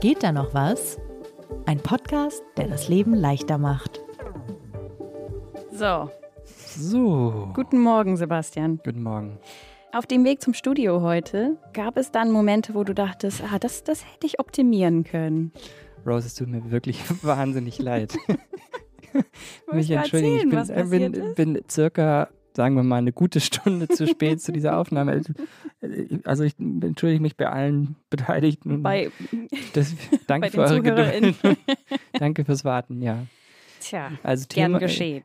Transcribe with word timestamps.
Geht 0.00 0.22
da 0.22 0.32
noch 0.32 0.54
was? 0.54 0.98
Ein 1.66 1.78
Podcast, 1.80 2.42
der 2.56 2.68
das 2.68 2.88
Leben 2.88 3.14
leichter 3.14 3.58
macht. 3.58 4.00
So, 5.72 6.10
So. 6.76 7.48
guten 7.54 7.80
Morgen, 7.80 8.16
Sebastian. 8.16 8.80
Guten 8.84 9.02
Morgen. 9.02 9.38
Auf 9.92 10.06
dem 10.06 10.24
Weg 10.24 10.40
zum 10.42 10.54
Studio 10.54 11.00
heute 11.00 11.56
gab 11.72 11.96
es 11.96 12.10
dann 12.12 12.30
Momente, 12.30 12.74
wo 12.74 12.84
du 12.84 12.94
dachtest, 12.94 13.42
ah, 13.42 13.58
das, 13.58 13.84
das 13.84 14.04
hätte 14.04 14.26
ich 14.26 14.38
optimieren 14.38 15.04
können. 15.04 15.52
Rose, 16.06 16.26
es 16.26 16.34
tut 16.34 16.48
mir 16.48 16.70
wirklich 16.70 17.00
wahnsinnig 17.24 17.78
leid. 17.78 18.16
Mich 19.72 19.90
entschuldigen, 19.90 20.36
ich 20.36 20.42
bin, 20.42 20.52
was 20.52 20.70
äh, 20.70 20.84
bin, 20.88 21.34
bin 21.34 21.60
circa, 21.68 22.28
sagen 22.58 22.74
wir 22.74 22.82
mal, 22.82 22.96
eine 22.96 23.12
gute 23.12 23.38
Stunde 23.38 23.86
zu 23.86 24.08
spät 24.08 24.42
zu 24.42 24.50
dieser 24.50 24.78
Aufnahme. 24.78 25.22
Also 26.24 26.42
ich 26.42 26.58
entschuldige 26.58 27.22
mich 27.22 27.36
bei 27.36 27.48
allen 27.48 27.94
Beteiligten. 28.10 28.82
Bei, 28.82 29.12
das, 29.74 29.94
danke 30.26 30.48
bei 30.48 30.50
für 30.50 30.62
eure. 30.62 30.82
Geduld. 30.82 31.36
danke 32.14 32.44
fürs 32.44 32.64
Warten, 32.64 33.00
ja. 33.00 33.26
Tja, 33.78 34.10
Also 34.24 34.46
gern 34.48 34.72
Thema, 34.72 34.78
geschehen. 34.80 35.22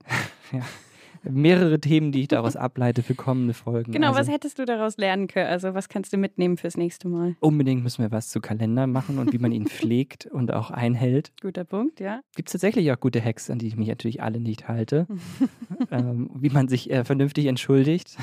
mehrere 1.24 1.80
Themen, 1.80 2.12
die 2.12 2.22
ich 2.22 2.28
daraus 2.28 2.56
ableite 2.56 3.04
für 3.04 3.16
kommende 3.16 3.54
Folgen. 3.54 3.92
Genau, 3.92 4.10
also, 4.10 4.20
was 4.20 4.30
hättest 4.30 4.60
du 4.60 4.66
daraus 4.66 4.98
lernen 4.98 5.28
können? 5.28 5.48
Also, 5.48 5.74
was 5.74 5.90
kannst 5.90 6.14
du 6.14 6.18
mitnehmen 6.18 6.58
fürs 6.58 6.78
nächste 6.78 7.08
Mal? 7.08 7.36
Unbedingt 7.40 7.84
müssen 7.84 8.04
wir 8.04 8.12
was 8.12 8.30
zu 8.30 8.42
Kalender 8.42 8.88
machen 8.88 9.20
und 9.20 9.32
wie 9.34 9.38
man 9.38 9.52
ihn 9.52 9.68
pflegt 9.68 10.26
und 10.26 10.54
auch 10.54 10.72
einhält. 10.72 11.32
Guter 11.42 11.64
Punkt, 11.64 12.00
ja. 12.00 12.22
Gibt 12.36 12.50
es 12.50 12.54
tatsächlich 12.54 12.92
auch 12.92 13.00
gute 13.00 13.24
Hacks, 13.24 13.50
an 13.50 13.60
die 13.60 13.68
ich 13.68 13.76
mich 13.76 13.88
natürlich 13.88 14.22
alle 14.22 14.40
nicht 14.40 14.68
halte. 14.68 15.08
ähm, 15.92 16.30
wie 16.36 16.50
man 16.50 16.68
sich 16.68 16.92
äh, 16.92 17.04
vernünftig 17.04 17.46
entschuldigt. 17.46 18.18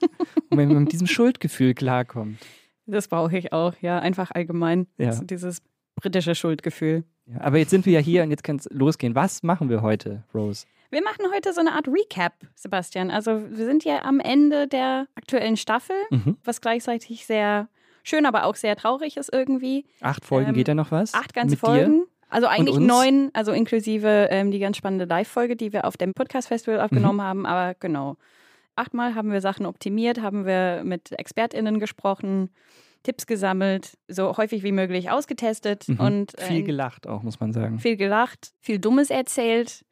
und 0.50 0.58
wenn 0.58 0.68
man 0.68 0.84
mit 0.84 0.92
diesem 0.92 1.06
Schuldgefühl 1.06 1.74
klarkommt. 1.74 2.38
Das 2.86 3.08
brauche 3.08 3.36
ich 3.36 3.52
auch, 3.52 3.74
ja. 3.80 3.98
Einfach 3.98 4.30
allgemein. 4.30 4.86
Ja. 4.98 5.12
So 5.12 5.24
dieses 5.24 5.62
britische 5.96 6.34
Schuldgefühl. 6.34 7.04
Ja, 7.26 7.40
aber 7.40 7.58
jetzt 7.58 7.70
sind 7.70 7.86
wir 7.86 7.94
ja 7.94 8.00
hier 8.00 8.22
und 8.22 8.30
jetzt 8.30 8.44
kann 8.44 8.56
es 8.56 8.68
losgehen. 8.70 9.14
Was 9.14 9.42
machen 9.42 9.70
wir 9.70 9.80
heute, 9.80 10.24
Rose? 10.34 10.66
Wir 10.94 11.02
machen 11.02 11.24
heute 11.34 11.52
so 11.52 11.58
eine 11.58 11.72
Art 11.72 11.88
Recap, 11.88 12.34
Sebastian. 12.54 13.10
Also, 13.10 13.42
wir 13.50 13.66
sind 13.66 13.84
ja 13.84 14.04
am 14.04 14.20
Ende 14.20 14.68
der 14.68 15.08
aktuellen 15.16 15.56
Staffel, 15.56 15.96
Mhm. 16.10 16.36
was 16.44 16.60
gleichzeitig 16.60 17.26
sehr 17.26 17.68
schön, 18.04 18.26
aber 18.26 18.44
auch 18.44 18.54
sehr 18.54 18.76
traurig 18.76 19.16
ist 19.16 19.32
irgendwie. 19.32 19.86
Acht 20.00 20.24
Folgen, 20.24 20.50
Ähm, 20.50 20.54
geht 20.54 20.68
da 20.68 20.74
noch 20.74 20.92
was? 20.92 21.12
Acht 21.12 21.34
ganze 21.34 21.56
Folgen. 21.56 22.04
Also 22.28 22.46
eigentlich 22.46 22.78
neun, 22.78 23.30
also 23.32 23.50
inklusive 23.50 24.28
ähm, 24.30 24.52
die 24.52 24.60
ganz 24.60 24.76
spannende 24.76 25.04
Live-Folge, 25.06 25.56
die 25.56 25.72
wir 25.72 25.84
auf 25.84 25.96
dem 25.96 26.12
Podcast-Festival 26.14 26.80
aufgenommen 26.80 27.18
Mhm. 27.18 27.22
haben. 27.22 27.46
Aber 27.46 27.74
genau. 27.80 28.16
Achtmal 28.76 29.16
haben 29.16 29.32
wir 29.32 29.40
Sachen 29.40 29.66
optimiert, 29.66 30.22
haben 30.22 30.46
wir 30.46 30.82
mit 30.84 31.10
ExpertInnen 31.18 31.80
gesprochen, 31.80 32.50
Tipps 33.02 33.26
gesammelt, 33.26 33.98
so 34.06 34.36
häufig 34.36 34.62
wie 34.62 34.70
möglich 34.72 35.10
ausgetestet 35.10 35.88
dir? 35.88 35.94
Mhm. 35.94 36.00
und 36.00 36.38
äh, 36.38 36.42
Viel 36.46 36.58
in- 36.60 36.64
gelacht 36.66 37.08
auch, 37.08 37.24
muss 37.24 37.40
man 37.40 37.52
sagen. 37.52 37.80
viel 37.80 37.96
gelacht, 37.96 38.52
viel 38.60 38.78
Dummes 38.78 39.10
erzählt, 39.10 39.84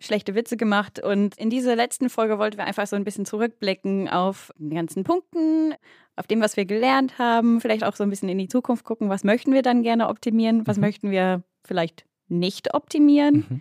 schlechte 0.00 0.34
Witze 0.34 0.56
gemacht. 0.56 1.02
Und 1.02 1.36
in 1.38 1.50
dieser 1.50 1.76
letzten 1.76 2.10
Folge 2.10 2.38
wollten 2.38 2.58
wir 2.58 2.64
einfach 2.64 2.86
so 2.86 2.96
ein 2.96 3.04
bisschen 3.04 3.24
zurückblicken 3.24 4.08
auf 4.08 4.52
die 4.58 4.74
ganzen 4.74 5.04
Punkten, 5.04 5.74
auf 6.16 6.26
dem, 6.26 6.40
was 6.40 6.56
wir 6.56 6.64
gelernt 6.64 7.18
haben, 7.18 7.60
vielleicht 7.60 7.84
auch 7.84 7.96
so 7.96 8.02
ein 8.04 8.10
bisschen 8.10 8.28
in 8.28 8.38
die 8.38 8.48
Zukunft 8.48 8.84
gucken, 8.84 9.08
was 9.08 9.24
möchten 9.24 9.52
wir 9.52 9.62
dann 9.62 9.82
gerne 9.82 10.08
optimieren, 10.08 10.66
was 10.66 10.76
Mhm. 10.76 10.80
möchten 10.82 11.10
wir 11.10 11.42
vielleicht 11.64 12.04
nicht 12.28 12.74
optimieren. 12.74 13.46
Mhm. 13.48 13.60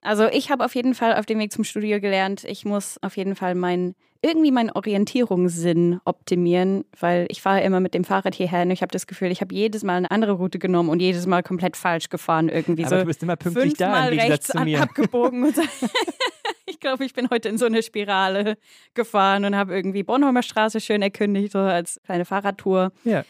Also 0.00 0.26
ich 0.26 0.50
habe 0.50 0.64
auf 0.64 0.74
jeden 0.74 0.94
Fall 0.94 1.14
auf 1.14 1.26
dem 1.26 1.38
Weg 1.38 1.52
zum 1.52 1.64
Studio 1.64 2.00
gelernt, 2.00 2.44
ich 2.44 2.64
muss 2.64 2.98
auf 3.02 3.16
jeden 3.16 3.36
Fall 3.36 3.54
mein 3.54 3.94
irgendwie 4.22 4.52
meinen 4.52 4.70
Orientierungssinn 4.70 6.00
optimieren, 6.04 6.84
weil 6.98 7.26
ich 7.28 7.42
fahre 7.42 7.62
immer 7.62 7.80
mit 7.80 7.92
dem 7.92 8.04
Fahrrad 8.04 8.36
hierher 8.36 8.62
und 8.62 8.70
ich 8.70 8.80
habe 8.80 8.92
das 8.92 9.08
Gefühl, 9.08 9.32
ich 9.32 9.40
habe 9.40 9.52
jedes 9.52 9.82
Mal 9.82 9.96
eine 9.96 10.10
andere 10.12 10.32
Route 10.32 10.60
genommen 10.60 10.88
und 10.88 11.00
jedes 11.00 11.26
Mal 11.26 11.42
komplett 11.42 11.76
falsch 11.76 12.08
gefahren 12.08 12.48
irgendwie 12.48 12.84
Aber 12.84 12.96
so 12.96 13.00
du 13.00 13.06
bist 13.06 13.22
immer 13.22 13.34
pünktlich 13.34 13.74
da, 13.74 14.06
im 14.06 14.10
Gegensatz 14.12 14.30
rechts 14.30 14.46
zu 14.48 14.60
mir. 14.60 14.80
abgebogen. 14.80 15.44
Und 15.44 15.56
so. 15.56 15.62
ich 16.66 16.78
glaube, 16.78 17.04
ich 17.04 17.14
bin 17.14 17.30
heute 17.30 17.48
in 17.48 17.58
so 17.58 17.66
eine 17.66 17.82
Spirale 17.82 18.56
gefahren 18.94 19.44
und 19.44 19.56
habe 19.56 19.74
irgendwie 19.74 20.04
Bornholmer 20.04 20.42
Straße 20.42 20.80
schön 20.80 21.02
erkündigt, 21.02 21.52
so 21.52 21.58
als 21.58 22.00
kleine 22.04 22.24
Fahrradtour. 22.24 22.92
Ja. 23.02 23.24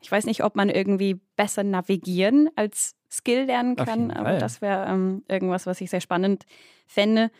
Ich 0.00 0.12
weiß 0.12 0.26
nicht, 0.26 0.44
ob 0.44 0.56
man 0.56 0.68
irgendwie 0.68 1.20
besser 1.36 1.64
navigieren 1.64 2.50
als 2.54 2.94
Skill 3.10 3.44
lernen 3.44 3.76
kann, 3.76 4.10
aber 4.10 4.34
das 4.38 4.60
wäre 4.60 4.86
ähm, 4.86 5.24
irgendwas, 5.26 5.66
was 5.66 5.80
ich 5.80 5.88
sehr 5.90 6.02
spannend 6.02 6.44
fände. 6.86 7.30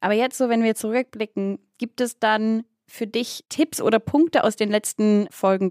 Aber 0.00 0.14
jetzt 0.14 0.38
so, 0.38 0.48
wenn 0.48 0.62
wir 0.62 0.74
zurückblicken, 0.74 1.58
gibt 1.78 2.00
es 2.00 2.18
dann 2.18 2.64
für 2.86 3.06
dich 3.06 3.44
Tipps 3.48 3.80
oder 3.80 3.98
Punkte 3.98 4.44
aus 4.44 4.56
den 4.56 4.70
letzten 4.70 5.26
Folgen, 5.30 5.70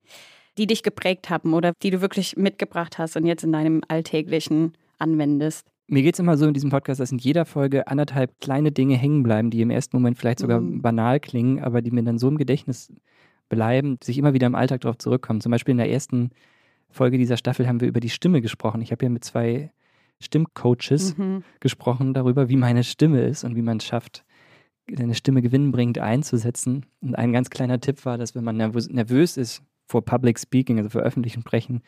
die 0.57 0.67
dich 0.67 0.83
geprägt 0.83 1.29
haben 1.29 1.53
oder 1.53 1.73
die 1.83 1.89
du 1.91 2.01
wirklich 2.01 2.35
mitgebracht 2.37 2.97
hast 2.97 3.15
und 3.15 3.25
jetzt 3.25 3.43
in 3.43 3.51
deinem 3.51 3.81
alltäglichen 3.87 4.73
anwendest? 4.99 5.67
Mir 5.87 6.03
geht 6.03 6.15
es 6.15 6.19
immer 6.19 6.37
so 6.37 6.45
in 6.47 6.53
diesem 6.53 6.69
Podcast, 6.69 6.99
dass 6.99 7.11
in 7.11 7.17
jeder 7.17 7.45
Folge 7.45 7.87
anderthalb 7.87 8.37
kleine 8.41 8.71
Dinge 8.71 8.97
hängen 8.97 9.23
bleiben, 9.23 9.49
die 9.49 9.61
im 9.61 9.69
ersten 9.69 9.95
Moment 9.95 10.17
vielleicht 10.17 10.39
sogar 10.39 10.59
Mhm. 10.59 10.81
banal 10.81 11.19
klingen, 11.19 11.63
aber 11.63 11.81
die 11.81 11.91
mir 11.91 12.03
dann 12.03 12.17
so 12.17 12.27
im 12.27 12.37
Gedächtnis 12.37 12.91
bleiben, 13.49 13.97
dass 13.99 14.09
ich 14.09 14.17
immer 14.17 14.33
wieder 14.33 14.47
im 14.47 14.55
Alltag 14.55 14.81
darauf 14.81 14.97
zurückkomme. 14.97 15.39
Zum 15.39 15.51
Beispiel 15.51 15.71
in 15.71 15.77
der 15.77 15.89
ersten 15.89 16.31
Folge 16.89 17.17
dieser 17.17 17.37
Staffel 17.37 17.67
haben 17.67 17.79
wir 17.79 17.87
über 17.87 18.01
die 18.01 18.09
Stimme 18.09 18.41
gesprochen. 18.41 18.81
Ich 18.81 18.91
habe 18.91 19.05
ja 19.05 19.09
mit 19.09 19.23
zwei 19.23 19.71
Stimmcoaches 20.19 21.17
Mhm. 21.17 21.43
gesprochen 21.59 22.13
darüber, 22.13 22.49
wie 22.49 22.55
meine 22.57 22.83
Stimme 22.83 23.21
ist 23.21 23.43
und 23.43 23.55
wie 23.55 23.61
man 23.61 23.77
es 23.77 23.85
schafft, 23.85 24.23
seine 24.95 25.15
Stimme 25.15 25.41
gewinnbringend 25.41 25.99
einzusetzen. 25.99 26.85
Und 27.01 27.15
ein 27.15 27.33
ganz 27.33 27.49
kleiner 27.49 27.79
Tipp 27.79 28.05
war, 28.05 28.17
dass 28.17 28.35
wenn 28.35 28.43
man 28.43 28.57
nervös, 28.57 28.89
nervös 28.89 29.37
ist 29.37 29.61
vor 29.85 30.03
Public 30.03 30.39
Speaking, 30.39 30.77
also 30.77 30.89
vor 30.89 31.01
öffentlichem 31.01 31.41
Sprechen, 31.41 31.81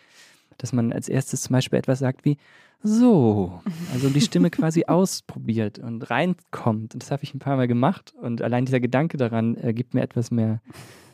dass 0.58 0.74
man 0.74 0.92
als 0.92 1.08
erstes 1.08 1.42
zum 1.42 1.54
Beispiel 1.54 1.80
etwas 1.80 2.00
sagt 2.00 2.26
wie 2.26 2.38
so, 2.82 3.62
also 3.94 4.10
die 4.10 4.22
Stimme 4.22 4.50
quasi 4.52 4.86
ausprobiert 4.86 5.80
und 5.80 6.10
reinkommt. 6.10 6.94
Und 6.94 7.04
das 7.04 7.12
habe 7.12 7.24
ich 7.24 7.34
ein 7.34 7.40
paar 7.40 7.58
Mal 7.58 7.68
gemacht 7.68 8.14
und 8.22 8.42
allein 8.42 8.66
dieser 8.66 8.80
Gedanke 8.80 9.18
daran 9.18 9.56
äh, 9.58 9.74
gibt 9.74 9.94
mir 9.94 10.02
etwas 10.02 10.32
mehr 10.32 10.62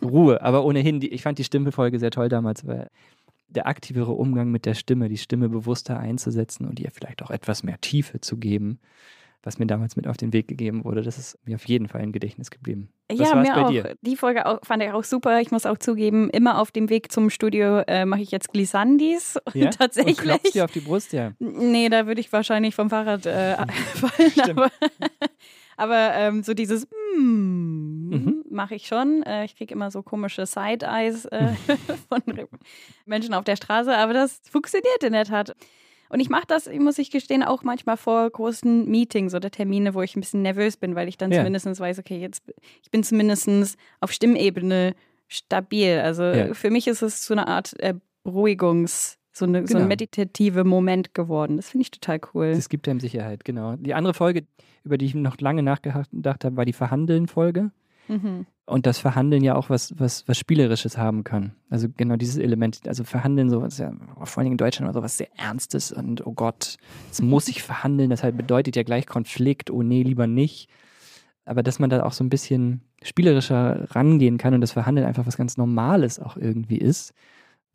Ruhe. 0.04 0.42
Aber 0.42 0.64
ohnehin, 0.66 1.00
die, 1.00 1.10
ich 1.10 1.22
fand 1.24 1.38
die 1.40 1.44
Stimmefolge 1.44 1.98
sehr 2.00 2.12
toll 2.12 2.30
damals, 2.30 2.68
weil 2.68 2.90
der 3.48 3.68
aktivere 3.68 4.14
Umgang 4.14 4.52
mit 4.52 4.66
der 4.66 4.74
Stimme, 4.74 5.10
die 5.10 5.18
Stimme 5.18 5.50
bewusster 5.50 6.00
einzusetzen 6.00 6.66
und 6.66 6.80
ihr 6.80 6.92
vielleicht 6.92 7.24
auch 7.24 7.32
etwas 7.32 7.64
mehr 7.64 7.80
Tiefe 7.80 8.22
zu 8.22 8.38
geben, 8.38 8.80
was 9.46 9.60
mir 9.60 9.68
damals 9.68 9.96
mit 9.96 10.08
auf 10.08 10.18
den 10.18 10.34
Weg 10.34 10.48
gegeben 10.48 10.84
wurde, 10.84 11.04
das 11.04 11.20
ist 11.20 11.38
mir 11.46 11.56
auf 11.56 11.66
jeden 11.68 11.88
Fall 11.88 12.02
im 12.02 12.12
Gedächtnis 12.12 12.50
geblieben. 12.50 12.90
Was 13.10 13.20
ja, 13.20 13.36
mir 13.36 13.56
auch. 13.56 13.70
dir? 13.70 13.96
Die 14.02 14.16
Folge 14.16 14.48
auch, 14.48 14.60
fand 14.64 14.82
ich 14.82 14.92
auch 14.92 15.04
super. 15.04 15.40
Ich 15.40 15.52
muss 15.52 15.68
auch 15.68 15.78
zugeben, 15.78 16.32
immer 16.32 16.60
auf 16.60 16.72
dem 16.72 16.90
Weg 16.90 17.12
zum 17.12 17.30
Studio 17.30 17.82
äh, 17.88 18.06
mache 18.06 18.22
ich 18.22 18.32
jetzt 18.32 18.52
Glissandis. 18.52 19.38
Und 19.46 19.56
Ja? 19.56 19.68
Und 19.68 19.78
tatsächlich. 19.78 20.18
klopfst 20.18 20.56
dir 20.56 20.66
auf 20.66 20.72
die 20.72 20.80
Brust, 20.80 21.14
ja. 21.14 21.34
Nee, 21.38 21.90
da 21.90 22.08
würde 22.08 22.22
ich 22.22 22.34
wahrscheinlich 22.34 22.74
vom 22.74 22.90
Fahrrad 22.90 23.28
äh, 23.28 23.56
fallen. 23.94 24.32
Stimmt. 24.32 24.50
Aber, 24.50 24.72
aber 25.78 26.14
ähm, 26.16 26.44
so 26.44 26.54
dieses 26.54 26.88
mm, 27.18 28.10
Mhm. 28.10 28.44
mache 28.50 28.76
ich 28.76 28.88
schon. 28.88 29.24
Äh, 29.24 29.46
ich 29.46 29.56
kriege 29.56 29.74
immer 29.74 29.90
so 29.92 30.04
komische 30.04 30.46
Side-Eyes 30.46 31.26
äh, 31.26 31.54
von 32.10 32.22
Menschen 33.06 33.34
auf 33.34 33.44
der 33.44 33.56
Straße, 33.56 33.96
aber 33.96 34.14
das 34.14 34.40
funktioniert 34.50 35.04
in 35.04 35.14
der 35.14 35.26
Tat. 35.26 35.56
Und 36.10 36.20
ich 36.20 36.30
mache 36.30 36.46
das, 36.48 36.70
muss 36.72 37.00
ich 37.00 37.10
gestehen, 37.10 37.42
auch 37.44 37.64
manchmal 37.64 37.98
vor 37.98 38.30
großen 38.30 38.86
Meetings 38.90 39.34
oder 39.34 39.50
Termine, 39.50 39.96
wo 39.96 40.02
ich 40.04 40.16
ein 40.16 40.20
bisschen 40.22 40.44
nervös 40.44 40.78
bin, 40.78 40.96
weil 40.96 41.08
ich 41.08 41.18
dann 41.18 41.32
Ja. 41.32 41.40
zumindest 41.40 41.66
weiß, 41.80 41.98
okay, 42.00 42.20
jetzt 42.20 42.44
ich 42.84 42.92
bin 42.92 43.04
zumindest 43.04 43.50
auf 44.02 44.12
Stimmebene 44.12 44.94
stabil. 45.28 46.00
Also 46.00 46.24
Ja. 46.24 46.54
für 46.54 46.70
mich 46.70 46.88
ist 46.88 47.02
es 47.02 47.26
so 47.26 47.34
eine 47.34 47.48
Art 47.48 47.78
äh, 47.80 47.96
Beruhigungs, 48.24 49.18
so, 49.36 49.46
eine, 49.46 49.62
so 49.62 49.74
Genau. 49.74 49.82
ein 49.82 49.88
meditative 49.90 50.64
Moment 50.64 51.14
geworden. 51.14 51.58
Das 51.58 51.70
finde 51.70 51.84
ich 51.84 51.92
total 51.92 52.20
cool. 52.34 52.54
Das 52.54 52.70
gibt 52.70 52.88
einem 52.88 53.00
Sicherheit, 53.02 53.44
genau. 53.44 53.76
Die 53.76 53.94
andere 53.94 54.14
Folge, 54.14 54.46
über 54.84 54.98
die 54.98 55.06
ich 55.06 55.16
noch 55.16 55.38
lange 55.40 55.62
nachgedacht 55.62 56.46
habe, 56.46 56.56
war 56.56 56.66
die 56.66 56.74
Verhandeln-Folge. 56.74 57.72
Mhm. 58.08 58.46
Und 58.66 58.86
das 58.86 58.98
Verhandeln 58.98 59.44
ja 59.44 59.56
auch 59.56 59.70
was, 59.70 59.94
was, 60.00 60.28
was 60.28 60.38
Spielerisches 60.38 60.98
haben 60.98 61.24
kann. 61.24 61.54
Also 61.70 61.88
genau 61.96 62.16
dieses 62.16 62.38
Element, 62.38 62.88
also 62.88 63.04
Verhandeln, 63.04 63.50
so 63.50 63.62
was 63.62 63.78
ja 63.78 63.92
vor 64.24 64.38
allen 64.38 64.46
Dingen 64.46 64.54
in 64.54 64.58
Deutschland 64.58 64.92
so 64.94 65.04
was 65.04 65.18
sehr 65.18 65.28
Ernstes 65.38 65.92
und 65.92 66.26
oh 66.26 66.32
Gott, 66.32 66.78
jetzt 67.08 67.22
muss 67.22 67.48
ich 67.48 67.62
verhandeln, 67.62 68.10
das 68.10 68.24
halt 68.24 68.38
bedeutet 68.38 68.76
ja 68.76 68.84
gleich 68.84 69.06
Konflikt, 69.06 69.70
oh 69.70 69.84
nee, 69.84 70.02
lieber 70.02 70.28
nicht. 70.28 70.70
Aber 71.46 71.62
dass 71.62 71.78
man 71.78 71.92
da 71.92 72.04
auch 72.04 72.14
so 72.14 72.24
ein 72.24 72.30
bisschen 72.30 72.82
spielerischer 73.04 73.86
rangehen 73.92 74.38
kann 74.40 74.56
und 74.56 74.62
das 74.62 74.72
Verhandeln 74.72 75.06
einfach 75.06 75.28
was 75.28 75.38
ganz 75.38 75.58
Normales 75.58 76.20
auch 76.20 76.38
irgendwie 76.38 76.78
ist, 76.78 77.14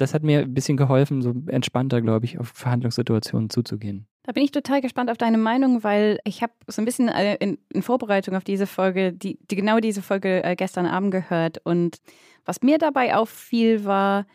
das 0.00 0.14
hat 0.14 0.22
mir 0.22 0.40
ein 0.40 0.54
bisschen 0.54 0.76
geholfen, 0.76 1.22
so 1.22 1.34
entspannter, 1.46 2.00
glaube 2.00 2.24
ich, 2.24 2.38
auf 2.38 2.48
Verhandlungssituationen 2.48 3.50
zuzugehen. 3.50 4.06
Da 4.22 4.32
bin 4.32 4.44
ich 4.44 4.52
total 4.52 4.80
gespannt 4.80 5.10
auf 5.10 5.18
deine 5.18 5.38
Meinung, 5.38 5.82
weil 5.82 6.18
ich 6.24 6.42
habe 6.42 6.52
so 6.66 6.80
ein 6.80 6.84
bisschen 6.84 7.08
äh, 7.08 7.36
in, 7.36 7.58
Vorbereitung 7.82 8.36
auf 8.36 8.44
diese 8.44 8.66
Folge, 8.66 9.12
die, 9.12 9.38
die 9.50 9.56
genau 9.56 9.80
diese 9.80 10.02
Folge 10.02 10.44
äh, 10.44 10.56
gestern 10.56 10.86
Abend 10.86 11.10
gehört. 11.10 11.58
Und 11.64 11.98
was 12.44 12.62
mir 12.62 12.78
dabei 12.78 13.16
auffiel, 13.16 13.84
war, 13.84 14.26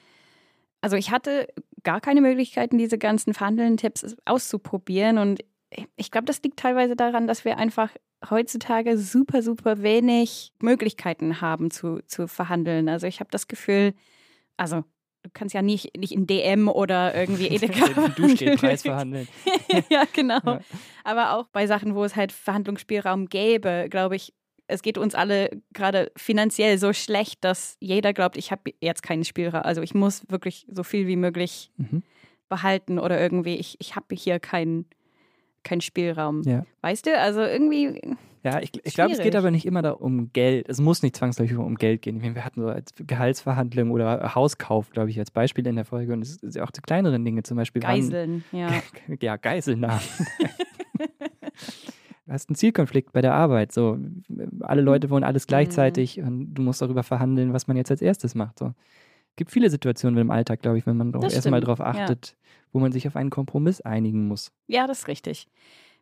also 0.81 0.97
ich 0.97 1.12
hatte 1.12 1.47
gar 1.83 2.01
keine 2.01 2.21
Möglichkeiten, 2.21 2.77
diese 2.77 2.97
ganzen 2.97 3.33
Verhandeln-Tipps 3.33 4.17
auszuprobieren. 4.25 5.17
Und 5.17 5.41
ich 5.95 6.12
glaube, 6.12 6.25
das 6.25 6.41
liegt 6.44 6.57
teilweise 6.57 6.95
daran, 6.95 7.27
dass 7.27 7.45
wir 7.45 7.57
einfach 7.57 7.89
heutzutage 8.29 8.97
super, 8.97 9.41
super 9.41 9.81
wenig 9.81 10.51
Möglichkeiten 10.59 11.41
haben 11.41 11.71
zu, 11.71 12.00
zu 12.07 12.27
verhandeln. 12.27 12.89
Also 12.89 13.07
ich 13.07 13.19
habe 13.19 13.29
das 13.31 13.47
Gefühl, 13.47 13.94
also 14.57 14.83
du 15.25 15.31
kannst 15.33 15.56
ja 15.56 15.62
nicht, 15.62 15.98
nicht 15.98 16.13
in 16.13 16.27
DM 16.27 16.68
oder 16.68 17.16
irgendwie 17.16 17.48
Edeka. 17.50 18.10
Duschgelpreis 18.10 18.81
verhandeln. 18.83 19.27
ja, 19.89 20.04
genau. 20.13 20.39
Ja. 20.45 20.60
Aber 21.04 21.33
auch 21.33 21.48
bei 21.48 21.68
Sachen, 21.68 21.95
wo 21.95 22.04
es 22.04 22.16
halt 22.16 22.31
Verhandlungsspielraum 22.31 23.27
gäbe, 23.27 23.88
glaube 23.89 24.16
ich, 24.16 24.33
es 24.68 24.81
geht 24.81 24.98
uns 24.98 25.13
alle 25.13 25.50
gerade 25.74 26.12
finanziell 26.16 26.77
so 26.77 26.94
schlecht, 26.94 27.44
dass 27.44 27.77
jeder 27.80 28.13
glaubt, 28.13 28.38
ich 28.38 28.51
habe 28.51 28.74
jetzt 28.81 29.04
keinen 29.04 29.24
Spielraum. 29.24 29.62
Also 29.62 29.81
ich 29.81 29.94
muss 29.94 30.24
wirklich 30.30 30.66
so 30.72 30.83
viel 30.83 31.07
wie 31.07 31.18
möglich 31.18 31.72
mhm. 31.77 32.01
behalten 32.50 32.98
oder 32.98 33.19
irgendwie, 33.19 33.56
ich, 33.56 33.75
ich 33.80 33.95
habe 33.95 34.16
hier 34.16 34.39
keinen 34.39 34.88
keinen 35.65 35.81
Spielraum. 35.81 36.44
Ja. 36.44 36.65
Weißt 36.81 37.06
du? 37.06 37.19
Also 37.19 37.41
irgendwie. 37.41 38.01
Ja, 38.44 38.62
ich, 38.62 38.71
ich 38.83 38.94
glaube, 38.94 39.12
es 39.12 39.19
geht 39.19 39.35
aber 39.35 39.50
nicht 39.50 39.65
immer 39.65 39.81
da 39.81 39.91
um 39.91 40.31
Geld. 40.31 40.69
Es 40.69 40.79
muss 40.79 41.01
nicht 41.01 41.15
zwangsläufig 41.15 41.57
um 41.57 41.75
Geld 41.75 42.03
gehen. 42.03 42.21
Wir 42.21 42.45
hatten 42.45 42.62
so 42.62 42.67
als 42.67 42.94
Gehaltsverhandlungen 42.95 43.91
oder 43.91 44.35
Hauskauf, 44.35 44.91
glaube 44.91 45.09
ich, 45.09 45.17
als 45.17 45.31
Beispiel 45.31 45.65
in 45.65 45.75
der 45.75 45.85
Folge. 45.85 46.13
Und 46.13 46.21
es 46.21 46.35
sind 46.35 46.53
ja 46.53 46.63
auch 46.63 46.69
die 46.69 46.81
kleineren 46.81 47.25
Dinge, 47.25 47.41
zum 47.41 47.57
Beispiel. 47.57 47.81
Geiseln, 47.81 48.44
waren, 48.51 48.62
ja. 48.62 49.15
ja, 49.21 49.35
Geiselnahmen. 49.38 50.00
du 52.27 52.31
hast 52.31 52.47
einen 52.50 52.56
Zielkonflikt 52.56 53.13
bei 53.13 53.23
der 53.23 53.33
Arbeit. 53.33 53.71
So, 53.71 53.97
alle 54.59 54.81
mhm. 54.81 54.85
Leute 54.85 55.09
wollen 55.09 55.23
alles 55.23 55.47
gleichzeitig 55.47 56.17
mhm. 56.17 56.27
und 56.27 56.53
du 56.53 56.62
musst 56.62 56.83
darüber 56.83 57.01
verhandeln, 57.01 57.51
was 57.51 57.65
man 57.65 57.77
jetzt 57.77 57.89
als 57.89 58.03
erstes 58.03 58.35
macht. 58.35 58.59
So. 58.59 58.73
Es 59.36 59.38
gibt 59.38 59.52
viele 59.52 59.70
Situationen 59.70 60.18
im 60.18 60.32
Alltag, 60.32 60.62
glaube 60.62 60.78
ich, 60.78 60.88
wenn 60.88 60.96
man 60.96 61.12
erstmal 61.24 61.60
darauf 61.60 61.82
achtet, 61.82 62.28
ja. 62.28 62.34
wo 62.72 62.80
man 62.80 62.94
sich 62.94 63.06
auf 63.06 63.18
einen 63.18 63.30
Kompromiss 63.30 63.82
einigen 63.82 64.30
muss. 64.30 64.54
Ja, 64.68 64.88
das 64.88 65.00
ist 65.00 65.08
richtig. 65.10 65.50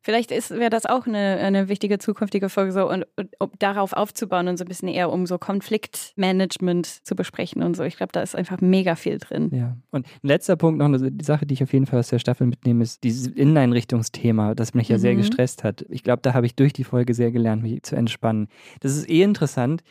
Vielleicht 0.02 0.30
wäre 0.52 0.70
das 0.70 0.86
auch 0.86 1.08
eine, 1.08 1.38
eine 1.38 1.68
wichtige 1.68 1.98
zukünftige 1.98 2.50
Folge, 2.50 2.74
so 2.74 2.88
und, 2.88 3.08
und 3.16 3.30
um 3.40 3.50
darauf 3.58 3.94
aufzubauen 3.94 4.48
und 4.48 4.58
so 4.58 4.66
ein 4.66 4.68
bisschen 4.68 4.88
eher 4.88 5.12
um 5.12 5.26
so 5.26 5.40
Konfliktmanagement 5.40 6.86
zu 6.86 7.16
besprechen 7.16 7.64
und 7.64 7.76
so. 7.76 7.82
Ich 7.84 7.98
glaube, 7.98 8.12
da 8.12 8.22
ist 8.22 8.36
einfach 8.36 8.62
mega 8.62 8.96
viel 8.96 9.18
drin. 9.18 9.50
Ja. 9.52 9.78
Und 9.90 10.06
ein 10.06 10.28
letzter 10.28 10.56
Punkt 10.56 10.78
noch, 10.78 10.86
eine, 10.86 11.12
die 11.12 11.26
Sache, 11.26 11.48
die 11.48 11.56
ich 11.56 11.64
auf 11.64 11.74
jeden 11.74 11.88
Fall 11.88 11.98
aus 11.98 12.10
der 12.10 12.20
Staffel 12.20 12.46
mitnehme, 12.46 12.84
ist 12.84 13.04
dieses 13.04 13.26
Inneneinrichtungsthema, 13.26 14.54
das 14.54 14.76
mich 14.76 14.90
ja 14.90 14.98
mhm. 14.98 15.02
sehr 15.02 15.16
gestresst 15.16 15.64
hat. 15.64 15.88
Ich 15.90 16.04
glaube, 16.04 16.22
da 16.22 16.36
habe 16.36 16.46
ich 16.46 16.56
durch 16.56 16.74
die 16.74 16.84
Folge 16.84 17.16
sehr 17.16 17.32
gelernt, 17.32 17.64
mich 17.64 17.82
zu 17.82 17.96
entspannen. 17.96 18.48
Das 18.82 18.96
ist 18.96 19.10
eh 19.10 19.24
interessant. 19.24 19.82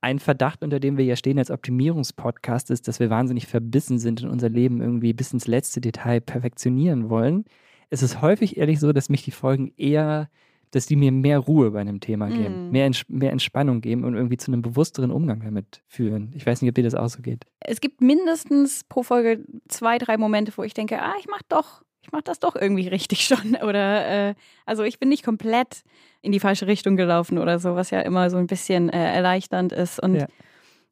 Ein 0.00 0.18
Verdacht, 0.18 0.62
unter 0.62 0.80
dem 0.80 0.96
wir 0.96 1.04
ja 1.04 1.16
stehen 1.16 1.38
als 1.38 1.50
Optimierungspodcast, 1.50 2.70
ist, 2.70 2.86
dass 2.86 3.00
wir 3.00 3.10
wahnsinnig 3.10 3.46
verbissen 3.46 3.98
sind 3.98 4.22
und 4.22 4.30
unser 4.30 4.48
Leben 4.48 4.80
irgendwie 4.80 5.12
bis 5.12 5.32
ins 5.32 5.46
letzte 5.46 5.80
Detail 5.80 6.20
perfektionieren 6.20 7.10
wollen 7.10 7.44
es 7.90 8.02
ist 8.02 8.20
häufig 8.20 8.56
ehrlich 8.56 8.80
so, 8.80 8.92
dass 8.92 9.08
mich 9.08 9.22
die 9.22 9.30
Folgen 9.30 9.72
eher, 9.76 10.28
dass 10.70 10.86
die 10.86 10.96
mir 10.96 11.12
mehr 11.12 11.38
Ruhe 11.38 11.70
bei 11.70 11.80
einem 11.80 12.00
Thema 12.00 12.28
geben, 12.28 12.68
mm. 12.68 12.70
mehr, 12.70 12.86
Ents 12.86 13.04
mehr 13.08 13.32
Entspannung 13.32 13.80
geben 13.80 14.04
und 14.04 14.14
irgendwie 14.14 14.36
zu 14.36 14.52
einem 14.52 14.62
bewussteren 14.62 15.10
Umgang 15.10 15.40
damit 15.42 15.82
führen. 15.86 16.32
Ich 16.34 16.44
weiß 16.44 16.60
nicht, 16.60 16.68
ob 16.70 16.74
dir 16.74 16.84
das 16.84 16.94
auch 16.94 17.08
so 17.08 17.22
geht. 17.22 17.46
Es 17.60 17.80
gibt 17.80 18.00
mindestens 18.00 18.84
pro 18.84 19.02
Folge 19.02 19.44
zwei, 19.68 19.98
drei 19.98 20.18
Momente, 20.18 20.52
wo 20.56 20.62
ich 20.62 20.74
denke, 20.74 21.00
ah, 21.00 21.14
ich 21.18 21.26
mach 21.28 21.42
doch, 21.48 21.82
ich 22.08 22.12
mach 22.12 22.22
das 22.22 22.40
doch 22.40 22.56
irgendwie 22.56 22.88
richtig 22.88 23.24
schon. 23.26 23.56
Oder 23.56 24.30
äh, 24.30 24.34
also 24.64 24.82
ich 24.82 24.98
bin 24.98 25.10
nicht 25.10 25.24
komplett 25.24 25.82
in 26.22 26.32
die 26.32 26.40
falsche 26.40 26.66
Richtung 26.66 26.96
gelaufen 26.96 27.38
oder 27.38 27.58
so, 27.58 27.76
was 27.76 27.90
ja 27.90 28.00
immer 28.00 28.30
so 28.30 28.38
ein 28.38 28.46
bisschen 28.46 28.88
äh, 28.88 29.14
erleichternd 29.14 29.72
ist. 29.72 30.02
Und, 30.02 30.16
ja. 30.16 30.26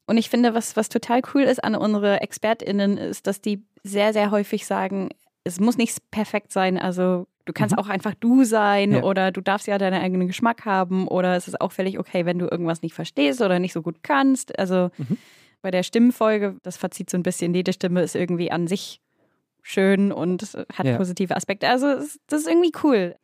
und 0.05 0.17
ich 0.17 0.29
finde, 0.29 0.53
was, 0.53 0.75
was 0.75 0.89
total 0.89 1.21
cool 1.33 1.41
ist 1.41 1.63
an 1.63 1.75
unsere 1.75 2.21
ExpertInnen, 2.21 2.97
ist, 2.97 3.25
dass 3.25 3.41
die 3.41 3.63
sehr, 3.83 4.13
sehr 4.13 4.31
häufig 4.31 4.65
sagen, 4.67 5.09
es 5.43 5.59
muss 5.59 5.77
nicht 5.77 5.97
perfekt 6.11 6.51
sein. 6.51 6.77
Also 6.77 7.25
du 7.45 7.53
kannst 7.53 7.75
mhm. 7.75 7.81
auch 7.81 7.89
einfach 7.89 8.13
du 8.13 8.43
sein 8.43 8.91
ja. 8.91 9.03
oder 9.03 9.31
du 9.31 9.41
darfst 9.41 9.65
ja 9.65 9.77
deinen 9.79 10.01
eigenen 10.01 10.27
Geschmack 10.27 10.65
haben 10.65 11.07
oder 11.07 11.35
es 11.35 11.47
ist 11.47 11.59
auch 11.59 11.71
völlig 11.71 11.97
okay, 11.97 12.25
wenn 12.25 12.37
du 12.37 12.47
irgendwas 12.47 12.83
nicht 12.83 12.93
verstehst 12.93 13.41
oder 13.41 13.57
nicht 13.57 13.73
so 13.73 13.81
gut 13.81 14.03
kannst. 14.03 14.57
Also 14.59 14.91
mhm. 14.97 15.17
bei 15.61 15.71
der 15.71 15.83
Stimmenfolge, 15.83 16.57
das 16.61 16.77
Fazit 16.77 17.09
so 17.09 17.17
ein 17.17 17.23
bisschen, 17.23 17.55
jede 17.55 17.73
Stimme 17.73 18.03
ist 18.03 18.15
irgendwie 18.15 18.51
an 18.51 18.67
sich 18.67 19.01
schön 19.67 20.11
und 20.11 20.41
hat 20.73 20.85
ja. 20.85 20.97
positive 20.97 21.35
Aspekte. 21.35 21.67
Also 21.67 21.87
das 22.27 22.41
ist 22.41 22.47
irgendwie 22.47 22.71
cool. 22.83 23.15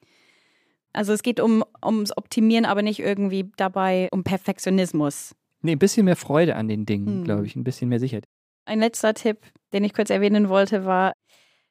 Also 0.91 1.13
es 1.13 1.23
geht 1.23 1.39
um, 1.39 1.63
ums 1.83 2.15
Optimieren, 2.15 2.65
aber 2.65 2.81
nicht 2.81 2.99
irgendwie 2.99 3.49
dabei 3.55 4.09
um 4.11 4.23
Perfektionismus. 4.23 5.35
Nee, 5.61 5.71
ein 5.71 5.79
bisschen 5.79 6.05
mehr 6.05 6.17
Freude 6.17 6.55
an 6.55 6.67
den 6.67 6.85
Dingen, 6.85 7.07
hm. 7.07 7.23
glaube 7.23 7.45
ich, 7.45 7.55
ein 7.55 7.63
bisschen 7.63 7.89
mehr 7.89 7.99
Sicherheit. 7.99 8.25
Ein 8.65 8.79
letzter 8.79 9.13
Tipp, 9.13 9.37
den 9.71 9.83
ich 9.83 9.93
kurz 9.93 10.09
erwähnen 10.09 10.49
wollte, 10.49 10.85
war, 10.85 11.13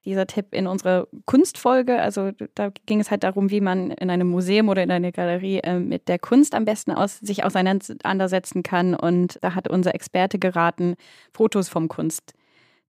dieser 0.04 0.26
Tipp 0.26 0.46
in 0.52 0.66
unserer 0.66 1.06
Kunstfolge. 1.26 2.00
Also 2.00 2.30
da 2.54 2.70
ging 2.86 2.98
es 2.98 3.10
halt 3.10 3.22
darum, 3.22 3.50
wie 3.50 3.60
man 3.60 3.90
in 3.92 4.10
einem 4.10 4.28
Museum 4.28 4.68
oder 4.68 4.82
in 4.82 4.90
einer 4.90 5.12
Galerie 5.12 5.58
äh, 5.58 5.78
mit 5.78 6.08
der 6.08 6.18
Kunst 6.18 6.54
am 6.54 6.64
besten 6.64 6.90
aus, 6.90 7.18
sich 7.18 7.44
auseinandersetzen 7.44 8.62
kann. 8.62 8.94
Und 8.94 9.38
da 9.42 9.54
hat 9.54 9.68
unser 9.68 9.94
Experte 9.94 10.38
geraten, 10.38 10.96
Fotos 11.32 11.68
vom 11.68 11.88
Kunst. 11.88 12.32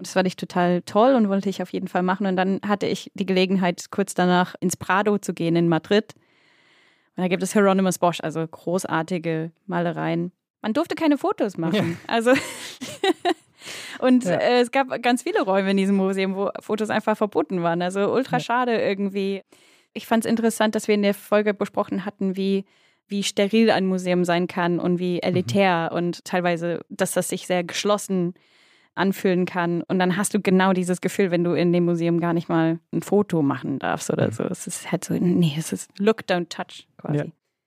Und 0.02 0.08
das 0.08 0.14
fand 0.14 0.26
ich 0.26 0.34
total 0.34 0.82
toll 0.82 1.14
und 1.14 1.28
wollte 1.28 1.48
ich 1.48 1.62
auf 1.62 1.72
jeden 1.72 1.86
Fall 1.86 2.02
machen. 2.02 2.26
Und 2.26 2.34
dann 2.34 2.58
hatte 2.66 2.86
ich 2.86 3.12
die 3.14 3.24
Gelegenheit, 3.24 3.92
kurz 3.92 4.14
danach 4.14 4.56
ins 4.58 4.76
Prado 4.76 5.16
zu 5.18 5.32
gehen 5.32 5.54
in 5.54 5.68
Madrid. 5.68 6.14
Und 7.16 7.22
da 7.22 7.28
gibt 7.28 7.40
es 7.44 7.52
Hieronymus 7.52 8.00
Bosch, 8.00 8.18
also 8.20 8.44
großartige 8.44 9.52
Malereien. 9.66 10.32
Man 10.60 10.72
durfte 10.72 10.96
keine 10.96 11.18
Fotos 11.18 11.56
machen. 11.56 11.98
Ja. 12.08 12.14
Also 12.14 12.32
Und 14.00 14.24
ja. 14.24 14.32
äh, 14.32 14.60
es 14.60 14.72
gab 14.72 14.88
ganz 15.04 15.22
viele 15.22 15.42
Räume 15.42 15.70
in 15.70 15.76
diesem 15.76 15.94
Museum, 15.94 16.34
wo 16.34 16.50
Fotos 16.58 16.90
einfach 16.90 17.16
verboten 17.16 17.62
waren. 17.62 17.80
Also 17.80 18.12
ultra 18.12 18.40
schade 18.40 18.80
irgendwie. 18.80 19.42
Ich 19.92 20.08
fand 20.08 20.24
es 20.24 20.28
interessant, 20.28 20.74
dass 20.74 20.88
wir 20.88 20.96
in 20.96 21.02
der 21.02 21.14
Folge 21.14 21.54
besprochen 21.54 22.04
hatten, 22.04 22.36
wie 22.36 22.64
wie 23.06 23.22
steril 23.22 23.70
ein 23.70 23.86
Museum 23.86 24.24
sein 24.24 24.48
kann 24.48 24.80
und 24.80 24.98
wie 24.98 25.20
elitär 25.20 25.90
mhm. 25.92 25.96
und 25.96 26.24
teilweise, 26.24 26.80
dass 26.88 27.12
das 27.12 27.28
sich 27.28 27.46
sehr 27.46 27.62
geschlossen 27.62 28.34
anfühlen 28.94 29.46
kann. 29.46 29.82
Und 29.82 29.98
dann 29.98 30.16
hast 30.16 30.34
du 30.34 30.40
genau 30.40 30.72
dieses 30.72 31.00
Gefühl, 31.00 31.30
wenn 31.30 31.44
du 31.44 31.52
in 31.52 31.72
dem 31.72 31.84
Museum 31.84 32.20
gar 32.20 32.32
nicht 32.32 32.48
mal 32.48 32.78
ein 32.92 33.02
Foto 33.02 33.42
machen 33.42 33.78
darfst 33.78 34.10
oder 34.10 34.28
mhm. 34.28 34.32
so. 34.32 34.44
Es 34.44 34.66
ist 34.66 34.92
halt 34.92 35.04
so, 35.04 35.14
nee, 35.14 35.54
es 35.56 35.72
ist 35.72 35.90
Look, 35.98 36.22
don't 36.22 36.48
touch 36.48 36.86
quasi. 36.98 37.18
Ja. 37.18 37.24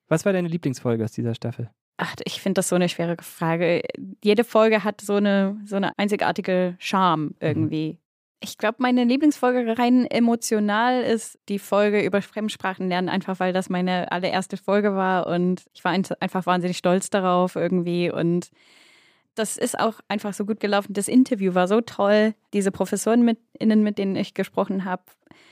Was 0.07 0.25
war 0.25 0.33
deine 0.33 0.47
Lieblingsfolge 0.47 1.03
aus 1.03 1.11
dieser 1.11 1.33
Staffel? 1.33 1.69
Ach, 1.97 2.13
ich 2.25 2.41
finde 2.41 2.59
das 2.59 2.69
so 2.69 2.75
eine 2.75 2.89
schwere 2.89 3.15
Frage. 3.21 3.81
Jede 4.23 4.43
Folge 4.43 4.83
hat 4.83 5.01
so 5.01 5.15
eine, 5.15 5.57
so 5.65 5.77
eine 5.77 5.97
einzigartige 5.97 6.75
Charme 6.77 7.23
mhm. 7.23 7.35
irgendwie. 7.39 7.93
Mhm. 7.93 7.97
Ich 8.41 8.57
glaube, 8.57 8.77
meine 8.79 9.05
Lieblingsfolge 9.05 9.77
rein 9.79 10.05
emotional 10.05 11.01
ist 11.01 11.39
die 11.49 11.57
Folge 11.57 12.03
über 12.03 12.21
Fremdsprachen 12.21 12.89
lernen, 12.89 13.09
einfach 13.09 13.39
weil 13.39 13.53
das 13.53 13.69
meine 13.69 14.11
allererste 14.11 14.57
Folge 14.57 14.93
war 14.93 15.25
und 15.27 15.65
ich 15.73 15.83
war 15.83 15.93
einfach 15.93 16.45
wahnsinnig 16.45 16.77
stolz 16.77 17.09
darauf 17.09 17.55
irgendwie 17.55 18.11
und 18.11 18.51
das 19.35 19.57
ist 19.57 19.77
auch 19.79 19.99
einfach 20.07 20.33
so 20.33 20.45
gut 20.45 20.59
gelaufen. 20.59 20.93
Das 20.93 21.07
Interview 21.07 21.53
war 21.53 21.67
so 21.67 21.81
toll. 21.81 22.33
Diese 22.53 22.71
Professoren 22.71 23.23
mit, 23.23 23.37
innen, 23.59 23.83
mit 23.83 23.97
denen 23.97 24.15
ich 24.15 24.33
gesprochen 24.33 24.85
habe, 24.85 25.03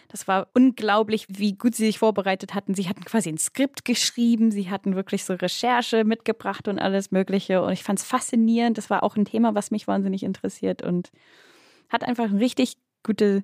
das 0.08 0.28
war 0.28 0.48
unglaublich, 0.54 1.26
wie 1.30 1.54
gut 1.54 1.76
sie 1.76 1.86
sich 1.86 2.00
vorbereitet 2.00 2.54
hatten. 2.54 2.76
Sie 2.76 2.88
hatten 2.88 3.04
quasi 3.04 3.30
ein 3.30 3.38
Skript 3.38 3.84
geschrieben, 3.84 4.52
sie 4.52 4.70
hatten 4.70 4.96
wirklich 4.96 5.26
so 5.26 5.34
Recherche 5.34 6.04
mitgebracht 6.04 6.68
und 6.68 6.80
alles 6.80 7.12
Mögliche. 7.12 7.62
Und 7.62 7.74
ich 7.74 7.84
fand 7.84 8.00
es 8.00 8.06
faszinierend. 8.06 8.78
Das 8.78 8.90
war 8.90 9.04
auch 9.04 9.16
ein 9.16 9.26
Thema, 9.26 9.56
was 9.56 9.72
mich 9.72 9.88
wahnsinnig 9.88 10.24
interessiert 10.24 10.82
und 10.82 11.12
hat 11.90 12.04
einfach 12.04 12.26
eine 12.26 12.40
richtig 12.40 12.78
gute 13.02 13.44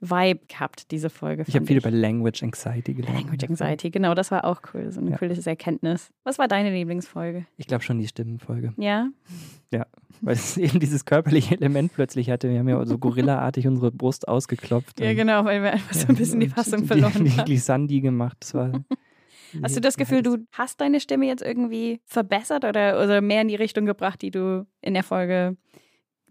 Vibe 0.00 0.40
gehabt, 0.48 0.90
diese 0.90 1.10
Folge. 1.10 1.44
Ich 1.46 1.54
habe 1.54 1.66
viel 1.66 1.76
über 1.76 1.90
Language 1.90 2.42
Anxiety 2.42 2.94
gelernt. 2.94 3.18
Language 3.18 3.48
Anxiety, 3.48 3.90
genau, 3.90 4.14
das 4.14 4.30
war 4.30 4.44
auch 4.44 4.62
cool. 4.72 4.90
So 4.90 5.00
eine 5.00 5.10
ja. 5.10 5.18
coole 5.18 5.36
Erkenntnis. 5.44 6.10
Was 6.24 6.38
war 6.38 6.48
deine 6.48 6.72
Lieblingsfolge? 6.72 7.46
Ich 7.58 7.66
glaube 7.66 7.84
schon 7.84 7.98
die 7.98 8.08
Stimmenfolge. 8.08 8.72
Ja? 8.78 9.08
Ja, 9.72 9.86
weil 10.22 10.34
es 10.34 10.56
eben 10.56 10.80
dieses 10.80 11.04
körperliche 11.04 11.54
Element 11.54 11.92
plötzlich 11.92 12.30
hatte. 12.30 12.48
Wir 12.48 12.60
haben 12.60 12.68
ja 12.68 12.84
so 12.86 12.98
gorillaartig 12.98 13.66
unsere 13.66 13.92
Brust 13.92 14.26
ausgeklopft. 14.26 15.00
Ja, 15.00 15.12
genau, 15.12 15.44
weil 15.44 15.62
wir 15.62 15.72
einfach 15.72 15.94
so 15.94 16.08
ein 16.08 16.16
bisschen 16.16 16.40
die 16.40 16.48
Fassung 16.48 16.86
verloren 16.86 17.14
haben. 17.14 17.24
Die, 17.24 17.30
die 17.30 17.44
Glissandi 17.44 18.00
gemacht. 18.00 18.38
Das 18.40 18.54
war 18.54 18.72
Hast 19.62 19.76
du 19.76 19.80
das 19.80 19.96
Gefühl, 19.96 20.22
du 20.22 20.38
hast 20.52 20.80
deine 20.80 21.00
Stimme 21.00 21.26
jetzt 21.26 21.42
irgendwie 21.42 22.00
verbessert 22.04 22.64
oder, 22.64 23.02
oder 23.02 23.20
mehr 23.20 23.42
in 23.42 23.48
die 23.48 23.56
Richtung 23.56 23.84
gebracht, 23.84 24.22
die 24.22 24.30
du 24.30 24.66
in 24.80 24.94
der 24.94 25.02
Folge 25.02 25.56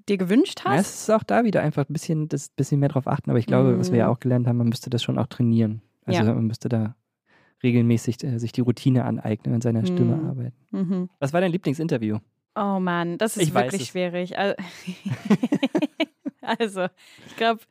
dir 0.10 0.18
gewünscht 0.18 0.62
hast? 0.66 0.74
Ja, 0.74 0.80
es 0.80 1.02
ist 1.02 1.10
auch 1.12 1.24
da 1.24 1.44
wieder 1.44 1.62
einfach 1.62 1.88
ein 1.88 1.94
bisschen, 1.94 2.28
das 2.28 2.50
bisschen 2.50 2.80
mehr 2.80 2.90
drauf 2.90 3.08
achten. 3.08 3.30
Aber 3.30 3.40
ich 3.40 3.46
glaube, 3.46 3.70
mhm. 3.70 3.80
was 3.80 3.92
wir 3.92 4.00
ja 4.00 4.08
mhm. 4.08 4.14
auch 4.14 4.20
gelernt 4.20 4.48
haben, 4.48 4.58
man 4.58 4.70
müsste 4.70 4.90
das 4.90 5.04
schon 5.04 5.18
auch 5.18 5.28
trainieren. 5.28 5.82
Also 6.06 6.22
ja. 6.22 6.34
man 6.34 6.48
müsste 6.48 6.70
da 6.70 6.96
regelmäßig 7.62 8.24
äh, 8.24 8.40
sich 8.40 8.52
die 8.52 8.62
Routine 8.62 9.06
aneignen 9.06 9.54
und 9.54 9.62
seiner 9.62 9.86
Stimme 9.86 10.16
mhm. 10.16 10.30
arbeiten. 10.30 10.56
Mhm. 10.72 11.10
Was 11.20 11.34
war 11.34 11.42
dein 11.42 11.52
Lieblingsinterview? 11.52 12.20
Oh 12.56 12.80
Mann, 12.80 13.18
das 13.18 13.38
ist 13.38 13.44
ich 13.44 13.54
wirklich 13.54 13.88
schwierig. 13.88 14.34
Also, 16.42 16.88
ich 17.28 17.36
glaube, 17.36 17.62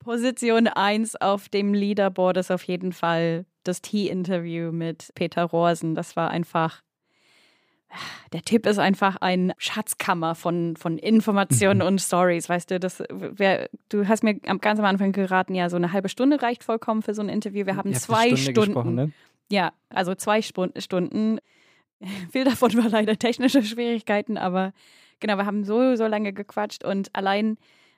Position 0.00 0.66
1 0.66 1.16
auf 1.16 1.48
dem 1.48 1.74
Leaderboard 1.74 2.38
ist 2.38 2.50
auf 2.50 2.64
jeden 2.64 2.92
Fall 2.92 3.46
das 3.62 3.82
T-Interview 3.82 4.72
mit 4.72 5.12
Peter 5.14 5.44
Rosen. 5.44 5.94
Das 5.94 6.16
war 6.16 6.30
einfach 6.30 6.82
der 8.32 8.42
Tipp 8.42 8.66
ist 8.66 8.78
einfach 8.78 9.16
ein 9.20 9.52
Schatzkammer 9.58 10.34
von, 10.34 10.76
von 10.76 10.98
Informationen 10.98 11.80
mhm. 11.80 11.86
und 11.86 12.00
Stories, 12.00 12.48
weißt 12.48 12.70
du, 12.70 12.80
das 12.80 13.02
wär, 13.10 13.68
du 13.88 14.06
hast 14.08 14.22
mir 14.22 14.34
ganz 14.34 14.78
am 14.78 14.84
Anfang 14.84 15.12
geraten, 15.12 15.54
ja, 15.54 15.68
so 15.68 15.76
eine 15.76 15.92
halbe 15.92 16.08
Stunde 16.08 16.42
reicht 16.42 16.64
vollkommen 16.64 17.02
für 17.02 17.14
so 17.14 17.22
ein 17.22 17.28
Interview. 17.28 17.66
Wir 17.66 17.76
haben 17.76 17.92
zwei 17.94 18.36
Stunden. 18.36 18.94
Ne? 18.94 19.12
Ja, 19.50 19.72
also 19.90 20.14
zwei 20.14 20.42
Stunden. 20.42 21.38
Viel 22.30 22.44
davon 22.44 22.74
war 22.76 22.88
leider 22.88 23.18
technische 23.18 23.62
Schwierigkeiten, 23.62 24.36
aber 24.36 24.72
genau, 25.20 25.36
wir 25.36 25.46
haben 25.46 25.64
so, 25.64 25.96
so 25.96 26.06
lange 26.06 26.32
gequatscht 26.32 26.84
und 26.84 27.14
allein 27.14 27.56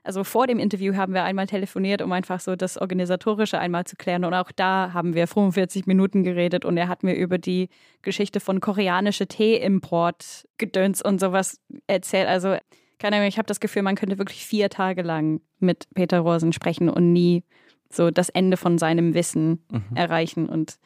also 0.09 0.25
vor 0.25 0.47
dem 0.47 0.59
Interview 0.59 0.97
haben 0.97 1.12
wir 1.12 1.23
einmal 1.25 1.47
telefoniert, 1.47 2.00
um 2.00 2.12
einfach 2.12 2.41
so 2.41 2.57
das 2.57 2.79
Organisatorische 2.79 3.59
einmal 3.59 3.85
zu 3.85 3.95
klären. 3.95 4.25
Und 4.25 4.33
auch 4.33 4.50
da 4.50 4.95
haben 4.95 5.15
wir 5.15 5.27
45 5.27 5.85
Minuten 5.85 6.25
geredet 6.25 6.65
und 6.65 6.79
er 6.79 6.88
hat 6.88 7.03
mir 7.03 7.15
über 7.15 7.37
die 7.37 7.69
Geschichte 8.00 8.41
von 8.41 8.61
koreanische 8.61 9.27
Tee-Import 9.27 10.49
gedöns 10.57 11.03
und 11.03 11.21
sowas 11.21 11.61
erzählt. 11.88 12.27
Also, 12.27 12.57
keine 12.99 13.17
Ahnung, 13.17 13.29
ich 13.29 13.37
habe 13.37 13.49
das 13.49 13.61
Gefühl, 13.61 13.83
man 13.83 13.97
könnte 13.97 14.17
wirklich 14.17 14.47
vier 14.47 14.71
Tage 14.71 15.03
lang 15.03 15.43
mit 15.59 15.87
Peter 15.95 16.21
Rosen 16.21 16.55
sprechen 16.55 16.88
und 16.88 17.12
nie 17.12 17.45
so 17.91 18.11
das 18.11 18.31
Ende 18.31 18.57
von 18.57 18.79
seinem 18.79 19.12
Wissen 19.12 19.62
mhm. 19.71 19.95
erreichen. 19.95 20.49
Und 20.49 20.79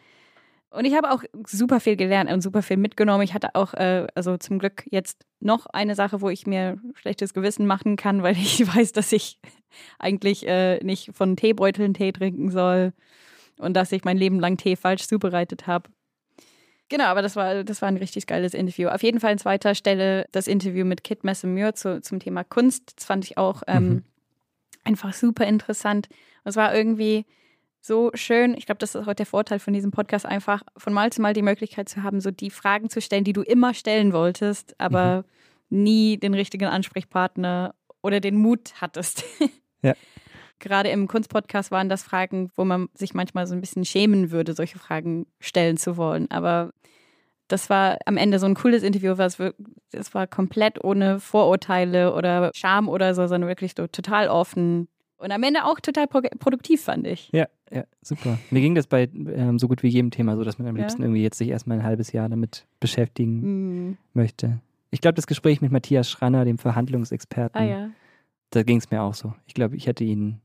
und 0.73 0.85
ich 0.85 0.95
habe 0.95 1.11
auch 1.11 1.23
super 1.47 1.81
viel 1.81 1.97
gelernt 1.97 2.31
und 2.31 2.41
super 2.41 2.63
viel 2.63 2.79
mitgenommen. 2.79 3.23
Ich 3.23 3.35
hatte 3.35 3.55
auch, 3.55 3.75
äh, 3.75 4.07
also 4.15 4.37
zum 4.39 4.59
Glück 4.59 4.85
jetzt 4.91 5.25
noch 5.41 5.67
eine 5.67 5.95
Sache, 5.95 6.21
wo 6.21 6.31
ich 6.31 6.47
mir 6.47 6.79
schlechtes 6.95 7.35
Gewissen 7.35 7.67
machen 7.67 7.97
kann, 7.97 8.23
weil 8.23 8.37
ich 8.37 8.67
weiß, 8.75 8.93
dass 8.93 9.13
ich 9.13 9.39
eigentlich 9.99 10.47
äh, 10.47 10.83
nicht 10.83 11.11
von 11.15 11.37
Teebeuteln 11.37 11.95
Tee 11.95 12.13
trinken 12.13 12.51
soll 12.51 12.93
und 13.59 13.75
dass 13.75 13.93
ich 13.93 14.05
mein 14.05 14.17
Leben 14.17 14.41
lang 14.41 14.57
Tee 14.57 14.77
falsch 14.77 15.07
zubereitet 15.07 15.67
habe. 15.67 15.91
Genau, 16.89 17.05
aber 17.05 17.23
das 17.23 17.37
war, 17.37 17.65
das 17.65 17.81
war 17.81 17.89
ein 17.89 17.97
richtig 17.97 18.27
geiles 18.27 18.53
Interview. 18.53 18.89
Auf 18.89 19.03
jeden 19.03 19.21
Fall 19.21 19.33
an 19.33 19.39
zweiter 19.39 19.75
Stelle 19.75 20.27
das 20.33 20.47
Interview 20.47 20.85
mit 20.85 21.05
Kit 21.05 21.25
Messemure 21.25 21.75
zu, 21.75 22.03
zum 22.03 22.21
Thema 22.21 22.45
Kunst. 22.45 22.95
Das 22.97 23.07
fand 23.07 23.25
ich 23.25 23.39
auch 23.39 23.63
ähm, 23.67 23.89
mhm. 23.89 24.03
einfach 24.85 25.15
super 25.15 25.47
interessant. 25.47 26.09
Es 26.45 26.57
war 26.57 26.75
irgendwie, 26.75 27.25
so 27.83 28.13
schön. 28.15 28.55
Ich 28.57 28.65
glaube, 28.65 28.79
das 28.79 28.95
ist 28.95 29.07
auch 29.07 29.13
der 29.13 29.27
Vorteil 29.27 29.59
von 29.59 29.75
diesem 29.75 29.91
Podcast, 29.91 30.25
einfach 30.25 30.63
von 30.77 30.93
Mal 30.93 31.13
zu 31.13 31.21
Mal 31.21 31.35
die 31.35 31.43
Möglichkeit 31.43 31.89
zu 31.89 32.03
haben, 32.03 32.21
so 32.21 32.31
die 32.31 32.51
Fragen 32.51 32.89
zu 32.89 33.01
stellen, 33.01 33.25
die 33.25 33.33
du 33.33 33.43
immer 33.43 33.75
stellen 33.75 34.13
wolltest, 34.13 34.79
aber 34.79 35.25
mhm. 35.69 35.83
nie 35.83 36.17
den 36.17 36.35
richtigen 36.35 36.67
Ansprechpartner 36.67 37.75
oder 38.01 38.21
den 38.21 38.37
Mut 38.37 38.75
hattest. 38.81 39.25
Ja. 39.83 39.95
Gerade 40.61 40.91
im 40.91 41.09
Kunstpodcast 41.09 41.73
waren 41.73 41.89
das 41.89 42.05
Fragen, 42.05 42.53
wo 42.55 42.65
man 42.65 42.89
sich 42.95 43.15
manchmal 43.15 43.49
so 43.49 43.55
ein 43.55 43.61
bisschen 43.61 43.85
schämen 43.85 44.31
würde, 44.31 44.55
solche 44.55 44.79
Fragen 44.79 45.27
stellen 45.41 45.77
zu 45.77 45.97
wollen. 45.97 46.31
Aber 46.31 46.71
das 47.49 47.69
war 47.69 47.99
am 48.07 48.17
Ende 48.17 48.39
so 48.39 48.47
ein 48.47 48.55
cooles 48.55 48.85
Interview, 48.85 49.19
was 49.19 49.39
es 49.91 50.15
war 50.15 50.29
komplett 50.29 50.83
ohne 50.85 51.19
Vorurteile 51.19 52.15
oder 52.15 52.53
Scham 52.55 52.89
oder 52.89 53.17
so, 53.17 53.27
sondern 53.27 53.49
wirklich 53.49 53.73
so 53.77 53.89
total 53.89 54.29
offen 54.29 54.87
und 55.23 55.31
am 55.31 55.43
Ende 55.43 55.65
auch 55.65 55.79
total 55.81 56.09
pro 56.09 56.21
produktiv, 56.39 56.83
fand 56.83 57.07
ich. 57.07 57.31
Ja, 57.33 57.47
ja, 57.71 57.85
super. 58.03 58.39
Mir 58.51 58.61
ging 58.61 58.75
das 58.75 58.87
bei 58.87 59.09
ähm, 59.13 59.59
so 59.59 59.69
gut 59.69 59.83
wie 59.83 59.89
jedem 59.89 60.11
Thema 60.11 60.37
so, 60.37 60.45
dass 60.45 60.59
man 60.59 60.67
am 60.67 60.77
ja. 60.77 60.83
liebsten 60.83 61.03
irgendwie 61.03 61.23
jetzt 61.23 61.39
sich 61.39 61.49
erstmal 61.49 61.79
ein 61.79 61.85
halbes 61.85 62.13
Jahr 62.13 62.29
damit 62.29 62.67
beschäftigen 62.81 63.41
mhm. 63.41 63.99
möchte. 64.15 64.61
Ich 64.91 65.01
glaube, 65.01 65.15
das 65.15 65.27
Gespräch 65.27 65.61
mit 65.61 65.71
Matthias 65.71 66.11
Schranner, 66.11 66.45
dem 66.45 66.59
Verhandlungsexperten, 66.59 67.61
ah, 67.61 67.65
ja. 67.65 67.91
da 68.51 68.63
ging 68.63 68.79
es 68.79 68.91
mir 68.91 69.01
auch 69.01 69.15
so. 69.15 69.33
Ich 69.47 69.55
glaube, 69.55 69.77
ich 69.77 69.87
hätte 69.87 70.05
ihn 70.05 70.41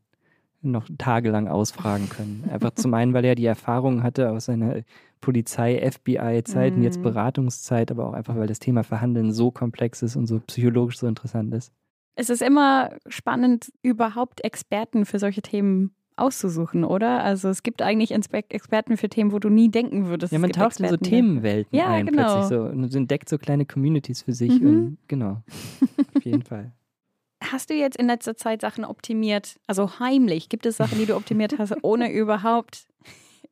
noch 0.62 0.88
tagelang 0.98 1.48
ausfragen 1.48 2.10
können. 2.10 2.48
Einfach 2.52 2.72
zum 2.72 2.94
einen, 2.94 3.14
weil 3.14 3.26
er 3.26 3.36
die 3.36 3.46
Erfahrung 3.46 4.04
hatte 4.04 4.32
aus 4.32 4.46
seiner 4.46 4.82
Polizei-FBI-Zeit 5.22 6.76
mhm. 6.76 6.84
jetzt 6.84 7.02
Beratungszeit, 7.02 7.92
aber 7.92 8.08
auch 8.08 8.14
einfach, 8.14 8.36
weil 8.36 8.48
das 8.48 8.60
Thema 8.60 8.84
Verhandeln 8.84 9.32
so 9.34 9.52
komplex 9.52 10.02
ist 10.02 10.16
und 10.16 10.28
so 10.28 10.40
psychologisch 10.40 10.98
so 10.98 11.08
interessant 11.08 11.54
ist 11.54 11.74
es 12.18 12.30
ist 12.32 12.42
immer 12.42 12.90
spannend, 13.08 13.72
überhaupt 13.84 14.44
Experten 14.44 15.06
für 15.06 15.20
solche 15.20 15.44
Themen 15.44 15.94
auszusuchen, 16.16 16.84
oder? 16.84 17.24
Also 17.24 17.48
es 17.48 17.62
gibt 17.62 17.84
eigentlich 17.84 18.12
Experten 18.12 18.98
für 18.98 19.08
Themen, 19.08 19.32
wo 19.32 19.38
du 19.38 19.50
nie 19.50 19.70
denken 19.70 20.08
würdest. 20.08 20.34
Ja, 20.34 20.40
man 20.40 20.52
taucht 20.52 20.80
in 20.80 20.90
so 20.90 20.98
Themenwelten 20.98 21.78
ja, 21.78 21.90
ein 21.90 22.08
genau. 22.08 22.24
plötzlich 22.24 22.58
so 22.58 22.64
und 22.64 22.96
entdeckt 22.96 23.30
so 23.30 23.38
kleine 23.38 23.68
Communities 23.68 24.24
für 24.24 24.34
sich 24.34 24.60
mhm. 24.60 24.68
und 24.68 24.98
genau, 25.08 25.44
auf 26.16 26.26
jeden 26.26 26.42
Fall. 26.44 26.74
Hast 27.40 27.70
du 27.70 27.76
jetzt 27.76 27.98
in 27.98 28.08
letzter 28.08 28.36
Zeit 28.36 28.62
Sachen 28.62 28.84
optimiert, 28.84 29.58
also 29.68 30.00
heimlich? 30.00 30.50
Gibt 30.50 30.66
es 30.66 30.78
Sachen, 30.78 30.98
die 30.98 31.06
du 31.06 31.16
optimiert 31.16 31.60
hast, 31.60 31.76
ohne 31.84 32.12
überhaupt 32.12 32.88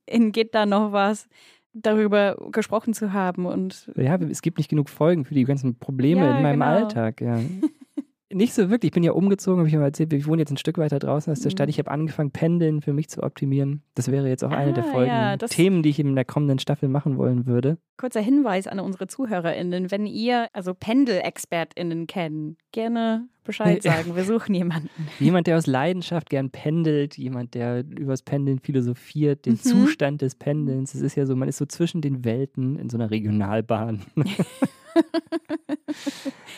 in 0.07 0.31
Gitter 0.31 0.65
noch 0.65 0.91
was 0.91 1.27
darüber 1.73 2.35
gesprochen 2.51 2.95
zu 2.95 3.13
haben? 3.13 3.45
Und 3.45 3.91
ja, 3.95 4.15
es 4.15 4.41
gibt 4.41 4.57
nicht 4.57 4.69
genug 4.69 4.89
Folgen 4.89 5.23
für 5.23 5.35
die 5.35 5.43
ganzen 5.43 5.77
Probleme 5.77 6.21
ja, 6.21 6.37
in 6.37 6.41
meinem 6.41 6.61
genau. 6.61 6.65
Alltag. 6.65 7.21
Ja. 7.21 7.39
Nicht 8.31 8.53
so 8.53 8.69
wirklich. 8.69 8.89
Ich 8.89 8.93
bin 8.93 9.03
ja 9.03 9.11
umgezogen, 9.11 9.59
habe 9.59 9.69
ich 9.69 9.75
mal 9.75 9.83
erzählt. 9.83 10.11
Ich 10.13 10.27
wohne 10.27 10.41
jetzt 10.41 10.51
ein 10.51 10.57
Stück 10.57 10.77
weiter 10.77 10.97
draußen 10.97 11.31
aus 11.31 11.41
der 11.41 11.51
Stadt. 11.51 11.67
Mhm. 11.67 11.69
Ich 11.69 11.79
habe 11.79 11.91
angefangen, 11.91 12.31
Pendeln 12.31 12.81
für 12.81 12.91
mich 12.91 13.07
zu 13.09 13.21
optimieren. 13.21 13.83
Das 13.93 14.11
wäre 14.11 14.27
jetzt 14.27 14.43
auch 14.43 14.51
eine 14.51 14.73
der 14.73 14.85
ah, 14.85 14.91
Folgen, 14.91 15.11
ja, 15.11 15.37
Themen, 15.37 15.83
die 15.83 15.89
ich 15.89 15.99
in 15.99 16.15
der 16.15 16.25
kommenden 16.25 16.57
Staffel 16.57 16.89
machen 16.89 17.17
wollen 17.17 17.45
würde. 17.45 17.77
Kurzer 17.97 18.21
Hinweis 18.21 18.67
an 18.67 18.79
unsere 18.79 19.07
ZuhörerInnen. 19.07 19.91
Wenn 19.91 20.07
ihr 20.07 20.47
also 20.53 20.73
PendelexpertInnen 20.73 22.07
kennen, 22.07 22.57
gerne 22.71 23.27
Bescheid 23.45 23.81
sagen. 23.81 24.15
Wir 24.15 24.25
suchen 24.25 24.53
jemanden. 24.53 24.89
Jemand, 25.19 25.47
der 25.47 25.57
aus 25.57 25.67
Leidenschaft 25.67 26.29
gern 26.29 26.49
pendelt, 26.49 27.17
jemand, 27.17 27.53
der 27.53 27.85
übers 27.87 28.21
Pendeln 28.21 28.59
philosophiert, 28.59 29.45
den 29.45 29.53
mhm. 29.53 29.59
Zustand 29.59 30.21
des 30.21 30.35
Pendelns. 30.35 30.93
Es 30.93 31.01
ist 31.01 31.15
ja 31.15 31.25
so, 31.25 31.35
man 31.35 31.47
ist 31.47 31.57
so 31.57 31.65
zwischen 31.65 32.01
den 32.01 32.25
Welten 32.25 32.77
in 32.77 32.89
so 32.89 32.97
einer 32.97 33.09
Regionalbahn. 33.11 34.01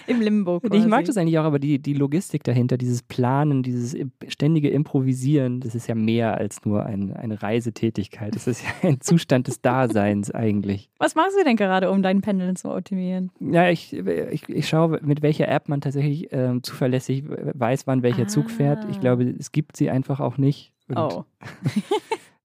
Im 0.07 0.21
Limbo. 0.21 0.59
Quasi. 0.61 0.77
Ich 0.77 0.85
mag 0.87 1.05
das 1.05 1.17
eigentlich 1.17 1.37
auch, 1.37 1.43
aber 1.43 1.59
die, 1.59 1.79
die 1.79 1.93
Logistik 1.93 2.43
dahinter, 2.43 2.77
dieses 2.77 3.03
Planen, 3.03 3.61
dieses 3.61 3.95
ständige 4.27 4.69
Improvisieren, 4.69 5.59
das 5.59 5.75
ist 5.75 5.87
ja 5.87 5.95
mehr 5.95 6.37
als 6.37 6.63
nur 6.65 6.85
ein, 6.85 7.13
eine 7.13 7.41
Reisetätigkeit. 7.41 8.35
Das 8.35 8.47
ist 8.47 8.63
ja 8.63 8.69
ein 8.89 9.01
Zustand 9.01 9.47
des 9.47 9.61
Daseins 9.61 10.31
eigentlich. 10.31 10.89
Was 10.97 11.15
machst 11.15 11.35
du 11.37 11.43
denn 11.43 11.57
gerade, 11.57 11.91
um 11.91 12.01
dein 12.01 12.21
Pendeln 12.21 12.55
zu 12.55 12.73
optimieren? 12.73 13.31
Ja, 13.39 13.69
ich, 13.69 13.93
ich, 13.93 14.47
ich 14.47 14.67
schaue, 14.67 14.99
mit 15.03 15.21
welcher 15.21 15.49
App 15.49 15.67
man 15.67 15.81
tatsächlich 15.81 16.31
äh, 16.31 16.61
zuverlässig 16.77 17.23
weiß, 17.27 17.87
wann 17.87 18.03
welcher 18.03 18.23
ah. 18.23 18.27
Zug 18.27 18.51
fährt. 18.51 18.85
Ich 18.89 18.99
glaube, 18.99 19.23
es 19.23 19.51
gibt 19.51 19.75
sie 19.75 19.89
einfach 19.89 20.19
auch 20.19 20.37
nicht. 20.37 20.73
Oh. 20.95 21.23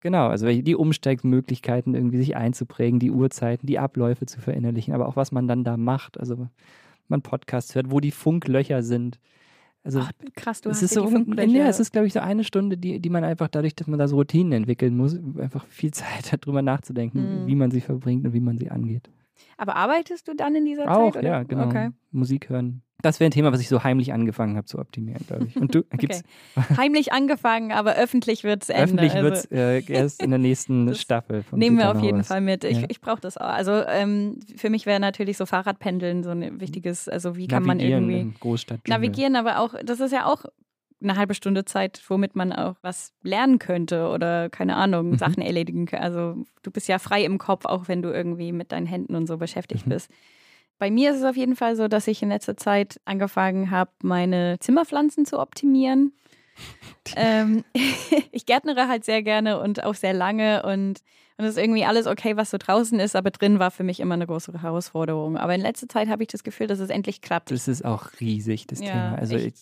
Genau, 0.04 0.26
also 0.26 0.48
die 0.48 0.74
Umsteigmöglichkeiten 0.74 1.94
irgendwie 1.94 2.16
sich 2.16 2.34
einzuprägen, 2.34 2.98
die 2.98 3.12
Uhrzeiten, 3.12 3.68
die 3.68 3.78
Abläufe 3.78 4.26
zu 4.26 4.40
verinnerlichen, 4.40 4.94
aber 4.94 5.06
auch 5.06 5.14
was 5.14 5.30
man 5.30 5.46
dann 5.46 5.62
da 5.62 5.76
macht. 5.76 6.18
Also 6.18 6.48
man 7.06 7.22
Podcasts 7.22 7.76
hört, 7.76 7.92
wo 7.92 8.00
die 8.00 8.10
Funklöcher 8.10 8.82
sind. 8.82 9.20
Also 9.84 10.00
Ach, 10.00 10.10
krass, 10.34 10.60
du 10.60 10.70
es 10.70 10.78
hast 10.78 10.90
ist 10.90 10.94
so 10.94 11.08
Ja, 11.08 11.68
es 11.68 11.78
ist, 11.78 11.92
glaube 11.92 12.08
ich, 12.08 12.14
so 12.14 12.18
eine 12.18 12.42
Stunde, 12.42 12.78
die, 12.78 12.98
die 12.98 13.10
man 13.10 13.22
einfach 13.22 13.46
dadurch, 13.46 13.76
dass 13.76 13.86
man 13.86 14.00
da 14.00 14.08
so 14.08 14.16
Routinen 14.16 14.52
entwickeln 14.52 14.96
muss, 14.96 15.16
einfach 15.38 15.66
viel 15.66 15.90
Zeit 15.92 16.32
hat, 16.32 16.46
drüber 16.46 16.62
nachzudenken, 16.62 17.44
mhm. 17.44 17.46
wie 17.46 17.54
man 17.54 17.70
sie 17.70 17.80
verbringt 17.80 18.26
und 18.26 18.32
wie 18.32 18.40
man 18.40 18.58
sie 18.58 18.72
angeht. 18.72 19.08
Aber 19.56 19.76
arbeitest 19.76 20.26
du 20.26 20.34
dann 20.34 20.56
in 20.56 20.64
dieser 20.64 20.90
Auch, 20.90 21.12
Zeit? 21.12 21.24
Auch, 21.24 21.28
ja, 21.28 21.42
genau. 21.44 21.66
Okay. 21.66 21.90
Musik 22.10 22.48
hören, 22.48 22.82
das 23.02 23.21
wäre 23.21 23.28
ein 23.28 23.32
Thema, 23.32 23.52
was 23.52 23.61
ich 23.61 23.68
so 23.68 23.82
heimlich 23.82 24.12
angefangen 24.12 24.56
habe 24.56 24.66
zu 24.66 24.78
optimieren, 24.78 25.25
glaube 25.26 25.47
ich. 25.47 25.56
Und 25.56 25.75
du 25.75 25.82
gibt's 25.99 26.23
okay. 26.56 26.76
heimlich 26.76 27.12
angefangen, 27.12 27.73
aber 27.73 27.94
öffentlich 27.94 28.44
wird 28.44 28.62
es 28.62 28.68
enden. 28.68 28.99
Öffentlich 28.99 29.12
also. 29.14 29.25
wird 29.25 29.37
es 29.37 29.44
äh, 29.50 29.82
erst 29.92 30.23
in 30.23 30.30
der 30.30 30.38
nächsten 30.38 30.94
Staffel. 30.94 31.44
nehmen 31.52 31.78
wir 31.78 31.90
auf 31.90 32.00
jeden 32.00 32.25
Fall 32.25 32.40
mit. 32.40 32.64
Ich, 32.64 32.80
ja. 32.80 32.87
ich 32.88 33.00
brauche 33.00 33.21
das 33.21 33.37
auch. 33.37 33.47
Also 33.47 33.73
ähm, 33.87 34.40
für 34.56 34.71
mich 34.71 34.87
wäre 34.87 35.00
natürlich 35.00 35.37
so 35.37 35.47
Fahrradpendeln 35.47 36.23
so 36.23 36.30
ein 36.30 36.61
wichtiges, 36.61 37.09
also 37.09 37.37
wie 37.37 37.49
kann 37.49 37.64
navigieren 37.64 38.06
man 38.06 38.11
irgendwie 38.11 38.38
Großstadt 38.40 38.88
navigieren, 38.88 39.37
aber 39.37 39.59
auch, 39.61 39.75
das 39.85 40.00
ist 40.00 40.12
ja 40.12 40.26
auch 40.26 40.44
eine 41.02 41.16
halbe 41.16 41.35
Stunde 41.35 41.64
Zeit, 41.64 42.00
womit 42.09 42.37
man 42.37 42.52
auch 42.52 42.76
was 42.82 43.12
lernen 43.23 43.59
könnte 43.59 44.09
oder 44.09 44.49
keine 44.49 44.76
Ahnung, 44.76 45.11
mhm. 45.11 45.18
Sachen 45.18 45.42
erledigen 45.42 45.87
könnte. 45.87 46.04
Also 46.04 46.37
du 46.62 46.71
bist 46.71 46.88
ja 46.88 46.99
frei 46.99 47.25
im 47.25 47.38
Kopf, 47.38 47.64
auch 47.64 47.88
wenn 47.88 48.02
du 48.02 48.11
irgendwie 48.11 48.52
mit 48.52 48.73
deinen 48.73 48.87
Händen 48.87 49.14
und 49.14 49.26
so 49.26 49.37
beschäftigt 49.37 49.87
mhm. 49.87 49.90
bist. 49.90 50.11
Bei 50.79 50.91
mir 50.91 51.12
ist 51.12 51.19
es 51.19 51.25
auf 51.25 51.37
jeden 51.37 51.57
Fall 51.57 51.76
so, 51.76 51.88
dass 51.88 52.07
ich 52.07 52.23
in 52.23 52.29
letzter 52.29 52.57
Zeit 52.57 53.00
angefangen 53.05 53.71
habe, 53.71 53.91
meine 54.02 54.59
Zimmerpflanzen 54.61 55.26
zu 55.26 55.38
optimieren. 55.38 56.12
ähm, 57.17 57.64
ich 58.33 58.47
gärtnere 58.47 58.88
halt 58.88 59.05
sehr 59.05 59.23
gerne 59.23 59.61
und 59.61 59.85
auch 59.85 59.95
sehr 59.95 60.12
lange 60.12 60.62
und 60.64 61.02
und 61.38 61.47
es 61.47 61.57
ist 61.57 61.62
irgendwie 61.62 61.85
alles 61.85 62.07
okay, 62.07 62.37
was 62.37 62.50
so 62.50 62.59
draußen 62.59 63.00
ist, 63.00 63.17
aber 63.17 63.31
drin 63.31 63.59
war 63.59 63.71
für 63.71 63.85
mich 63.85 64.00
immer 64.00 64.14
eine 64.14 64.26
große 64.26 64.52
Herausforderung. 64.61 65.37
Aber 65.37 65.55
in 65.55 65.61
letzter 65.61 65.88
Zeit 65.88 66.09
habe 66.09 66.23
ich 66.23 66.29
das 66.29 66.45
Gefühl, 66.45 66.67
dass 66.67 66.79
es 66.79 66.91
endlich 66.91 67.21
klappt. 67.21 67.50
Das 67.50 67.69
ist 67.69 67.85
auch 67.85 68.11
riesig, 68.21 68.67
das 68.67 68.81
ja, 68.81 68.87
Thema. 68.87 69.14
Also 69.17 69.37
ich, 69.37 69.55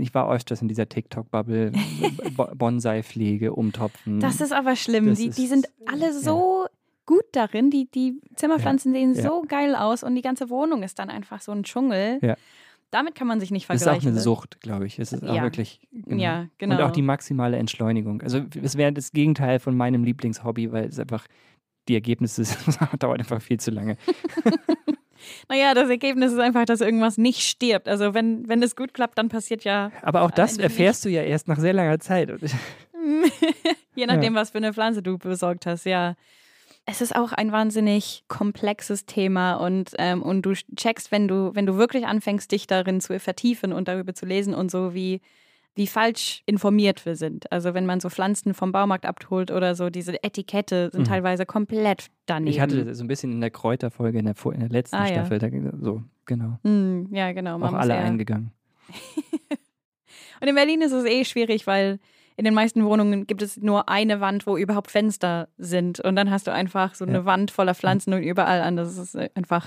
ich, 0.00 0.14
war 0.14 0.30
öfters 0.32 0.62
in 0.62 0.68
dieser 0.68 0.88
TikTok-Bubble, 0.88 1.72
Bonsai-Pflege, 2.56 3.52
Umtopfen. 3.52 4.20
Das 4.20 4.40
ist 4.40 4.52
aber 4.52 4.74
schlimm. 4.74 5.14
Die, 5.14 5.30
die, 5.30 5.46
sind 5.46 5.68
alle 5.86 6.12
so 6.12 6.64
ja 6.64 6.77
gut 7.08 7.24
darin. 7.32 7.70
Die, 7.70 7.90
die 7.90 8.20
Zimmerpflanzen 8.36 8.94
ja, 8.94 9.00
sehen 9.00 9.14
ja. 9.14 9.22
so 9.22 9.42
geil 9.48 9.74
aus 9.74 10.02
und 10.04 10.14
die 10.14 10.20
ganze 10.20 10.50
Wohnung 10.50 10.82
ist 10.82 10.98
dann 10.98 11.08
einfach 11.08 11.40
so 11.40 11.52
ein 11.52 11.62
Dschungel. 11.64 12.18
Ja. 12.20 12.36
Damit 12.90 13.14
kann 13.14 13.26
man 13.26 13.40
sich 13.40 13.50
nicht 13.50 13.66
vergleichen. 13.66 13.94
Das 13.94 14.04
ist 14.04 14.06
auch 14.06 14.12
eine 14.12 14.20
Sucht, 14.20 14.60
glaube 14.60 14.86
ich. 14.86 14.98
Es 14.98 15.12
ist 15.12 15.24
auch 15.24 15.42
wirklich. 15.42 15.80
Genau. 15.90 16.22
Ja, 16.22 16.46
genau. 16.58 16.76
Und 16.76 16.82
auch 16.82 16.90
die 16.90 17.02
maximale 17.02 17.56
Entschleunigung. 17.56 18.22
Also, 18.22 18.42
es 18.62 18.76
wäre 18.76 18.92
das 18.92 19.12
Gegenteil 19.12 19.58
von 19.58 19.76
meinem 19.76 20.04
Lieblingshobby, 20.04 20.70
weil 20.70 20.86
es 20.86 20.98
einfach 20.98 21.26
die 21.88 21.94
Ergebnisse 21.94 22.44
dauert 22.98 23.20
einfach 23.20 23.40
viel 23.40 23.58
zu 23.58 23.70
lange. 23.70 23.96
naja, 25.48 25.72
das 25.74 25.88
Ergebnis 25.88 26.32
ist 26.32 26.38
einfach, 26.38 26.66
dass 26.66 26.82
irgendwas 26.82 27.16
nicht 27.16 27.40
stirbt. 27.40 27.88
Also 27.88 28.12
wenn, 28.12 28.46
wenn 28.48 28.62
es 28.62 28.76
gut 28.76 28.92
klappt, 28.92 29.16
dann 29.16 29.30
passiert 29.30 29.64
ja. 29.64 29.90
Aber 30.02 30.22
auch 30.22 30.30
das 30.30 30.58
erfährst 30.58 31.04
du 31.04 31.08
ja 31.08 31.22
erst 31.22 31.48
nach 31.48 31.58
sehr 31.58 31.72
langer 31.72 31.98
Zeit. 31.98 32.30
Je 33.94 34.06
nachdem, 34.06 34.34
ja. 34.34 34.40
was 34.40 34.50
für 34.50 34.58
eine 34.58 34.74
Pflanze 34.74 35.02
du 35.02 35.16
besorgt 35.16 35.64
hast, 35.64 35.84
ja 35.84 36.14
es 36.90 37.02
ist 37.02 37.14
auch 37.14 37.32
ein 37.32 37.52
wahnsinnig 37.52 38.24
komplexes 38.28 39.04
Thema 39.04 39.54
und, 39.56 39.92
ähm, 39.98 40.22
und 40.22 40.42
du 40.42 40.54
checkst, 40.74 41.12
wenn 41.12 41.28
du, 41.28 41.50
wenn 41.54 41.66
du 41.66 41.76
wirklich 41.76 42.06
anfängst, 42.06 42.50
dich 42.50 42.66
darin 42.66 43.00
zu 43.02 43.18
vertiefen 43.20 43.74
und 43.74 43.88
darüber 43.88 44.14
zu 44.14 44.24
lesen 44.24 44.54
und 44.54 44.70
so, 44.70 44.94
wie, 44.94 45.20
wie 45.74 45.86
falsch 45.86 46.42
informiert 46.46 47.04
wir 47.04 47.14
sind. 47.14 47.52
Also 47.52 47.74
wenn 47.74 47.84
man 47.84 48.00
so 48.00 48.08
Pflanzen 48.08 48.54
vom 48.54 48.72
Baumarkt 48.72 49.04
abholt 49.04 49.50
oder 49.50 49.74
so, 49.74 49.90
diese 49.90 50.22
Etikette 50.24 50.88
sind 50.90 51.02
Mhm. 51.02 51.06
teilweise 51.08 51.44
komplett 51.44 52.06
daneben. 52.24 52.50
Ich 52.50 52.60
hatte 52.60 52.84
das 52.86 52.96
so 52.98 53.04
ein 53.04 53.08
bisschen 53.08 53.32
in 53.32 53.40
der 53.42 53.50
Kräuterfolge 53.50 54.18
in 54.18 54.24
der, 54.24 54.34
in 54.54 54.60
der 54.60 54.68
letzten 54.70 54.96
Ah, 54.96 55.06
ja. 55.06 55.26
Staffel. 55.26 55.38
Da, 55.40 55.48
so, 55.82 56.02
genau. 56.24 56.58
Hm, 56.64 57.08
ja, 57.12 57.32
genau. 57.32 57.60
Auch 57.60 57.74
alle 57.74 57.96
eingegangen. 57.96 58.50
Und 60.40 60.48
in 60.48 60.54
Berlin 60.54 60.80
ist 60.82 60.92
es 60.92 61.04
eh 61.04 61.24
schwierig, 61.24 61.66
weil 61.66 61.98
in 62.38 62.44
den 62.44 62.54
meisten 62.54 62.84
Wohnungen 62.84 63.26
gibt 63.26 63.42
es 63.42 63.56
nur 63.56 63.88
eine 63.88 64.20
Wand, 64.20 64.46
wo 64.46 64.56
überhaupt 64.56 64.92
Fenster 64.92 65.48
sind. 65.58 65.98
Und 65.98 66.14
dann 66.14 66.30
hast 66.30 66.46
du 66.46 66.52
einfach 66.52 66.94
so 66.94 67.04
eine 67.04 67.18
Ja. 67.18 67.24
Wand 67.24 67.50
voller 67.50 67.74
Pflanzen 67.74 68.14
und 68.14 68.22
überall 68.22 68.62
anders 68.62 68.96
ist 68.96 69.14
es 69.14 69.30
einfach 69.34 69.66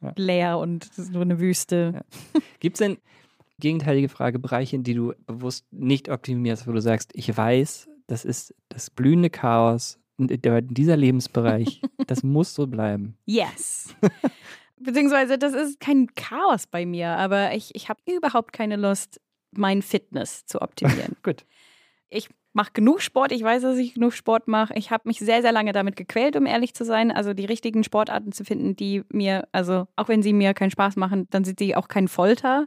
Ja. 0.00 0.12
leer 0.16 0.58
und 0.58 0.86
es 0.90 0.98
ist 0.98 1.12
nur 1.12 1.20
eine 1.22 1.38
Wüste. 1.38 2.04
Gibt 2.60 2.76
es 2.76 2.78
denn, 2.78 2.96
gegenteilige 3.58 4.08
Frage, 4.08 4.38
Bereiche, 4.38 4.76
in 4.76 4.82
die 4.82 4.94
du 4.94 5.12
bewusst 5.26 5.66
nicht 5.72 6.08
optimierst, 6.08 6.66
wo 6.66 6.72
du 6.72 6.80
sagst, 6.80 7.10
ich 7.14 7.36
weiß, 7.36 7.86
das 8.06 8.24
ist 8.24 8.54
das 8.70 8.88
blühende 8.88 9.28
Chaos 9.28 9.98
und 10.16 10.30
in 10.30 10.68
dieser 10.68 10.96
Lebensbereich, 10.96 11.82
das 12.06 12.22
muss 12.22 12.54
so 12.54 12.66
bleiben. 12.66 13.18
Yes. 13.26 13.94
Beziehungsweise, 14.78 15.36
das 15.38 15.52
ist 15.52 15.80
kein 15.80 16.14
Chaos 16.14 16.66
bei 16.66 16.86
mir, 16.86 17.08
aber 17.08 17.54
ich, 17.54 17.74
ich 17.74 17.90
habe 17.90 18.00
überhaupt 18.06 18.54
keine 18.54 18.76
Lust, 18.76 19.20
mein 19.52 19.82
Fitness 19.82 20.44
zu 20.46 20.60
optimieren. 20.62 21.16
Gut. 21.22 21.44
Ich 22.10 22.28
mache 22.52 22.72
genug 22.72 23.02
Sport, 23.02 23.32
ich 23.32 23.42
weiß, 23.42 23.62
dass 23.62 23.76
ich 23.76 23.94
genug 23.94 24.14
Sport 24.14 24.48
mache. 24.48 24.72
Ich 24.76 24.90
habe 24.90 25.06
mich 25.06 25.18
sehr, 25.18 25.42
sehr 25.42 25.52
lange 25.52 25.72
damit 25.72 25.96
gequält, 25.96 26.36
um 26.36 26.46
ehrlich 26.46 26.74
zu 26.74 26.84
sein. 26.84 27.10
Also 27.10 27.34
die 27.34 27.44
richtigen 27.44 27.84
Sportarten 27.84 28.32
zu 28.32 28.44
finden, 28.44 28.76
die 28.76 29.02
mir, 29.10 29.46
also 29.52 29.86
auch 29.96 30.08
wenn 30.08 30.22
sie 30.22 30.32
mir 30.32 30.54
keinen 30.54 30.70
Spaß 30.70 30.96
machen, 30.96 31.26
dann 31.30 31.44
sind 31.44 31.58
sie 31.58 31.76
auch 31.76 31.88
kein 31.88 32.08
Folter. 32.08 32.66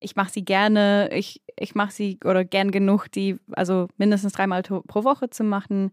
Ich 0.00 0.14
mache 0.14 0.30
sie 0.30 0.44
gerne, 0.44 1.10
ich, 1.12 1.42
ich 1.58 1.74
mache 1.74 1.92
sie 1.92 2.18
oder 2.24 2.44
gern 2.44 2.70
genug, 2.70 3.10
die 3.10 3.36
also 3.52 3.88
mindestens 3.96 4.34
dreimal 4.34 4.62
pro 4.62 5.04
Woche 5.04 5.30
zu 5.30 5.42
machen. 5.42 5.90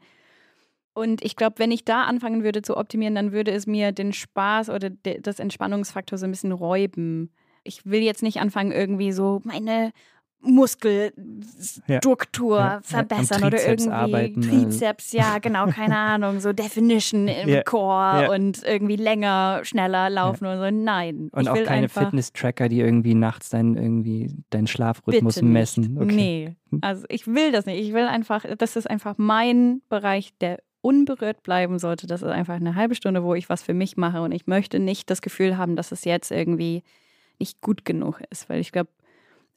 Und 0.94 1.24
ich 1.24 1.36
glaube, 1.36 1.60
wenn 1.60 1.72
ich 1.72 1.86
da 1.86 2.04
anfangen 2.04 2.44
würde 2.44 2.62
zu 2.62 2.78
optimieren, 2.78 3.16
dann 3.16 3.32
würde 3.32 3.52
es 3.52 3.68
mir 3.68 3.92
den 3.92 4.14
Spaß 4.14 4.70
oder 4.70 4.90
de, 4.90 5.20
das 5.22 5.40
Entspannungsfaktor 5.40 6.18
so 6.18 6.26
ein 6.26 6.32
bisschen 6.32 6.52
räuben. 6.52 7.32
Ich 7.64 7.86
will 7.86 8.02
jetzt 8.02 8.24
nicht 8.24 8.40
anfangen, 8.40 8.72
irgendwie 8.72 9.12
so 9.12 9.42
meine 9.44 9.92
Muskelstruktur 10.46 12.58
Ja. 12.58 12.76
Ja, 12.76 12.82
verbessern 12.82 13.44
oder 13.44 13.68
irgendwie 13.68 13.92
arbeiten. 13.92 14.42
Trizeps, 14.42 15.12
ja, 15.12 15.40
genau, 15.40 15.68
keine 15.72 15.98
Ahnung, 15.98 16.40
so 16.40 16.54
Definition 16.54 17.28
im 17.28 17.50
Ja, 17.50 17.64
Core 17.64 18.32
und 18.32 18.64
irgendwie 18.64 18.96
länger, 18.96 19.62
schneller 19.64 20.10
laufen 20.10 20.46
und 20.46 20.58
so. 20.58 20.70
Nein. 20.72 21.30
Und 21.32 21.44
ich 21.44 21.50
auch 21.50 21.56
will 21.56 21.66
keine 21.66 21.90
Fitness-Tracker, 21.90 22.70
die 22.70 22.80
irgendwie 22.80 23.16
nachts 23.16 23.50
deinen, 23.50 23.76
irgendwie 23.76 24.32
deinen 24.50 24.68
Schlafrhythmus 24.68 25.42
messen. 25.42 25.98
Okay. 25.98 26.16
Nee, 26.16 26.56
also 26.82 27.06
ich 27.10 27.28
will 27.28 27.52
das 27.52 27.66
nicht. 27.66 27.80
Ich 27.80 27.94
will 27.94 28.06
einfach, 28.06 28.46
das 28.58 28.76
ist 28.76 28.90
einfach 28.90 29.16
mein 29.18 29.82
Bereich, 29.90 30.34
der 30.40 30.60
unberührt 30.82 31.42
bleiben 31.42 31.80
sollte. 31.80 32.06
Das 32.06 32.22
ist 32.22 32.30
einfach 32.30 32.56
eine 32.56 32.76
halbe 32.76 32.94
Stunde, 32.94 33.24
wo 33.24 33.34
ich 33.34 33.50
was 33.50 33.64
für 33.64 33.74
mich 33.74 33.98
mache 33.98 34.22
und 34.22 34.32
ich 34.32 34.46
möchte 34.46 34.80
nicht 34.80 35.10
das 35.10 35.22
Gefühl 35.22 35.58
haben, 35.58 35.76
dass 35.76 35.92
es 35.92 36.06
jetzt 36.06 36.32
irgendwie 36.32 36.84
nicht 37.40 37.60
gut 37.60 37.86
genug 37.86 38.22
ist, 38.30 38.50
weil 38.50 38.60
ich 38.60 38.72
glaube, 38.72 38.90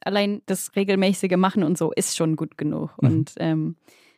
allein 0.01 0.41
das 0.45 0.75
regelmäßige 0.75 1.37
Machen 1.37 1.63
und 1.63 1.77
so 1.77 1.91
ist 1.91 2.15
schon 2.15 2.35
gut 2.35 2.57
genug. 2.57 2.91
Mhm. 3.01 3.09
Und 3.09 3.33
ähm, 3.37 3.75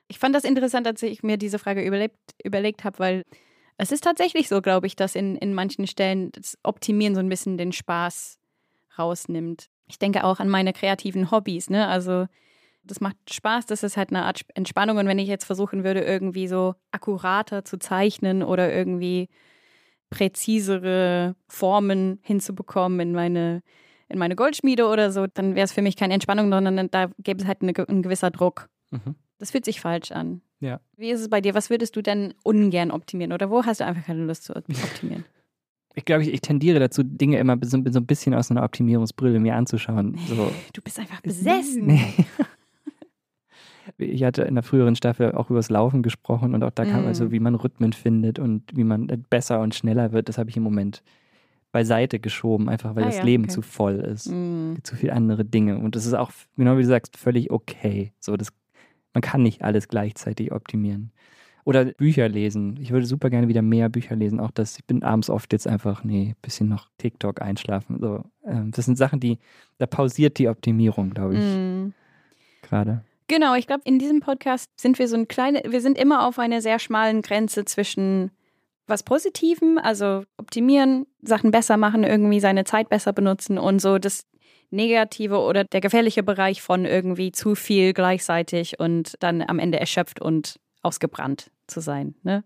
ich 0.08 0.20
fand 0.20 0.36
das 0.36 0.44
interessant, 0.44 0.88
als 0.88 1.02
ich 1.04 1.24
mir 1.24 1.38
diese 1.38 1.60
Frage 1.60 1.84
überlegt, 1.84 2.18
überlegt 2.44 2.84
habe, 2.84 3.00
weil 3.00 3.24
es 3.78 3.92
ist 3.92 4.04
tatsächlich 4.04 4.48
so, 4.48 4.62
glaube 4.62 4.88
ich, 4.88 4.96
dass 4.96 5.16
in, 5.16 5.36
in 5.38 5.54
manchen 5.54 5.88
Stellen 5.88 6.32
das 6.34 6.58
Optimieren 6.64 7.16
so 7.16 7.20
ein 7.20 7.30
bisschen 7.30 7.58
den 7.58 7.72
Spaß 7.72 8.38
rausnimmt. 8.98 9.70
Ich 9.88 10.00
denke 10.00 10.24
auch 10.24 10.40
an 10.40 10.50
meine 10.50 10.74
kreativen 10.74 11.32
Hobbys, 11.32 11.70
ne? 11.70 11.88
Also 11.88 12.28
das 12.84 13.00
macht 13.00 13.15
Spaß, 13.32 13.65
das 13.67 13.84
ist 13.84 13.98
halt 13.98 14.10
eine 14.10 14.26
Art 14.26 14.41
Entspannung. 14.56 14.98
Und 14.98 15.08
wenn 15.08 15.20
ich 15.20 15.28
jetzt 15.28 15.46
versuchen 15.46 15.84
würde, 15.84 16.02
irgendwie 16.02 16.48
so 16.48 16.76
akkurater 16.91 17.63
zu 17.63 17.78
zeichnen 17.78 18.44
oder 18.44 18.74
irgendwie 18.74 19.30
präzisere 20.10 21.36
Formen 21.48 22.20
hinzubekommen 22.24 23.00
in 23.00 23.12
meine, 23.13 23.63
in 24.12 24.19
meine 24.19 24.36
Goldschmiede 24.36 24.88
oder 24.88 25.12
so, 25.12 25.28
dann 25.28 25.56
wäre 25.56 25.65
es 25.65 25.71
für 25.71 25.82
mich 25.82 25.95
keine 25.95 26.13
Entspannung, 26.13 26.52
sondern 26.52 26.89
da 26.91 27.10
gäbe 27.19 27.41
es 27.41 27.47
halt 27.47 27.62
eine, 27.62 27.74
ein 27.88 28.02
gewisser 28.02 28.32
Druck. 28.32 28.69
Mhm. 28.91 29.15
Das 29.39 29.52
fühlt 29.52 29.65
sich 29.65 29.82
falsch 29.82 30.12
an. 30.12 30.41
Ja. 30.60 30.80
Wie 30.97 31.10
ist 31.10 31.21
es 31.21 31.30
bei 31.30 31.41
dir? 31.41 31.56
Was 31.56 31.69
würdest 31.69 31.95
du 31.95 32.02
denn 32.04 32.34
ungern 32.43 32.91
optimieren? 32.91 33.34
Oder 33.34 33.50
wo 33.50 33.63
hast 33.65 33.80
du 33.80 33.86
einfach 33.86 34.06
keine 34.06 34.26
Lust 34.26 34.43
zu 34.43 34.56
optimieren? 34.56 35.26
Ich 35.95 36.06
glaube, 36.06 36.24
ich, 36.24 36.32
ich 36.32 36.41
tendiere 36.41 36.80
dazu, 36.80 37.04
Dinge 37.04 37.38
immer 37.39 37.58
so, 37.63 37.82
so 37.89 38.00
ein 38.00 38.06
bisschen 38.06 38.34
aus 38.34 38.52
einer 38.52 38.63
Optimierungsbrille 38.63 39.39
mir 39.39 39.56
anzuschauen. 39.56 40.17
So. 40.28 40.52
Du 40.74 40.82
bist 40.82 41.00
einfach 41.00 41.21
besessen. 41.21 41.88
Nee. 41.88 42.13
Ich 43.97 44.24
hatte 44.24 44.43
in 44.43 44.54
der 44.54 44.63
früheren 44.63 44.95
Staffel 44.95 45.32
auch 45.34 45.50
über 45.50 45.60
das 45.60 45.69
Laufen 45.69 46.04
gesprochen 46.04 46.54
und 46.54 46.63
auch 46.63 46.71
da 46.71 46.86
kam 46.86 47.04
Mm. 47.04 47.08
also, 47.08 47.32
wie 47.32 47.39
man 47.39 47.56
Rhythmen 47.56 47.93
findet 47.93 48.38
und 48.39 48.63
wie 48.76 48.84
man 48.84 49.08
besser 49.30 49.60
und 49.60 49.74
schneller 49.76 50.12
wird. 50.12 50.30
Das 50.30 50.38
habe 50.38 50.50
ich 50.50 50.56
im 50.58 50.63
Moment 50.63 51.04
beiseite 51.71 52.19
geschoben, 52.19 52.69
einfach 52.69 52.95
weil 52.95 53.03
Ah 53.03 53.07
das 53.07 53.17
ja, 53.17 53.23
Leben 53.23 53.45
okay. 53.45 53.53
zu 53.53 53.62
voll 53.62 53.95
ist. 53.95 54.27
Mm. 54.29 54.75
Zu 54.84 54.95
viele 54.95 55.13
andere 55.13 55.45
Dinge. 55.45 55.79
Und 55.79 55.95
das 55.95 56.05
ist 56.05 56.13
auch, 56.13 56.31
genau 56.57 56.77
wie 56.77 56.81
du 56.81 56.88
sagst, 56.88 57.17
völlig 57.17 57.51
okay. 57.51 58.13
So, 58.19 58.36
das, 58.38 58.49
man 59.13 59.21
kann 59.21 59.43
nicht 59.43 59.63
alles 59.63 59.88
gleichzeitig 59.88 60.51
optimieren. 60.51 61.12
Oder 61.63 61.86
Bücher 61.86 62.27
lesen. 62.27 62.77
Ich 62.81 62.91
würde 62.91 63.05
super 63.05 63.29
gerne 63.29 63.47
wieder 63.47 63.62
mehr 63.62 63.88
Bücher 63.89 64.15
lesen. 64.15 64.39
Auch 64.39 64.51
das, 64.51 64.77
ich 64.77 64.86
bin 64.86 65.03
abends 65.03 65.29
oft 65.29 65.53
jetzt 65.53 65.67
einfach, 65.67 66.03
nee, 66.03 66.36
bisschen 66.41 66.67
noch 66.67 66.89
TikTok 66.97 67.41
einschlafen. 67.41 67.99
So, 67.99 68.23
ähm, 68.45 68.71
das 68.71 68.86
sind 68.86 68.97
Sachen, 68.97 69.19
die, 69.19 69.38
da 69.77 69.86
pausiert 69.86 70.39
die 70.39 70.49
Optimierung, 70.49 71.12
glaube 71.12 71.36
ich, 71.36 71.39
Mm. 71.39 71.93
gerade. 72.63 73.03
Genau, 73.27 73.55
ich 73.55 73.67
glaube, 73.67 73.84
in 73.86 73.97
diesem 73.97 74.19
Podcast 74.19 74.67
sind 74.75 74.99
wir 74.99 75.07
so 75.07 75.15
ein 75.15 75.27
kleine, 75.27 75.62
wir 75.65 75.79
sind 75.79 75.97
immer 75.97 76.27
auf 76.27 76.38
einer 76.38 76.62
sehr 76.62 76.79
schmalen 76.79 77.21
Grenze 77.21 77.63
zwischen 77.63 78.31
was 78.91 79.01
Positivem, 79.01 79.80
also 79.80 80.23
optimieren, 80.38 81.08
Sachen 81.23 81.49
besser 81.49 81.77
machen, 81.77 82.04
irgendwie 82.04 82.39
seine 82.39 82.65
Zeit 82.65 82.89
besser 82.89 83.13
benutzen 83.13 83.58
und 83.58 83.82
so 83.82 83.97
das 83.97 84.27
Negative 84.69 85.39
oder 85.39 85.63
der 85.63 85.82
gefährliche 85.82 86.23
Bereich 86.23 86.62
von 86.62 86.86
irgendwie 86.86 87.32
zu 87.32 87.56
viel 87.56 87.93
gleichzeitig 87.93 88.80
und 88.80 89.15
dann 89.19 89.41
am 89.41 89.60
Ende 89.60 89.80
erschöpft 89.80 90.21
und 90.21 90.60
ausgebrannt 90.84 91.51
zu 91.67 91.80
sein. 91.80 92.15
Ne? 92.23 92.43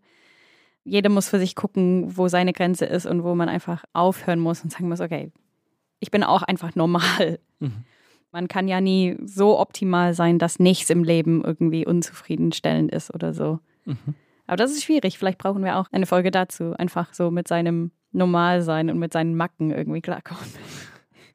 Jeder 0.83 1.09
muss 1.09 1.29
für 1.29 1.39
sich 1.39 1.55
gucken, 1.55 2.15
wo 2.17 2.27
seine 2.27 2.53
Grenze 2.53 2.85
ist 2.85 3.05
und 3.05 3.23
wo 3.23 3.35
man 3.35 3.49
einfach 3.49 3.83
aufhören 3.93 4.39
muss 4.39 4.63
und 4.63 4.71
sagen 4.71 4.87
muss, 4.87 5.01
okay, 5.01 5.31
ich 5.99 6.11
bin 6.11 6.23
auch 6.23 6.43
einfach 6.43 6.75
normal. 6.75 7.39
Mhm. 7.59 7.85
Man 8.31 8.47
kann 8.47 8.67
ja 8.67 8.81
nie 8.81 9.15
so 9.23 9.57
optimal 9.59 10.13
sein, 10.13 10.39
dass 10.39 10.59
nichts 10.59 10.89
im 10.89 11.03
Leben 11.03 11.43
irgendwie 11.43 11.85
unzufriedenstellend 11.85 12.91
ist 12.91 13.13
oder 13.13 13.33
so. 13.33 13.59
Mhm. 13.85 14.15
Aber 14.47 14.57
das 14.57 14.71
ist 14.71 14.83
schwierig. 14.83 15.17
Vielleicht 15.17 15.37
brauchen 15.37 15.63
wir 15.63 15.77
auch 15.77 15.87
eine 15.91 16.05
Folge 16.05 16.31
dazu. 16.31 16.73
Einfach 16.77 17.13
so 17.13 17.31
mit 17.31 17.47
seinem 17.47 17.91
Normalsein 18.11 18.89
und 18.89 18.99
mit 18.99 19.13
seinen 19.13 19.35
Macken 19.35 19.71
irgendwie 19.71 20.01
klarkommen. 20.01 20.43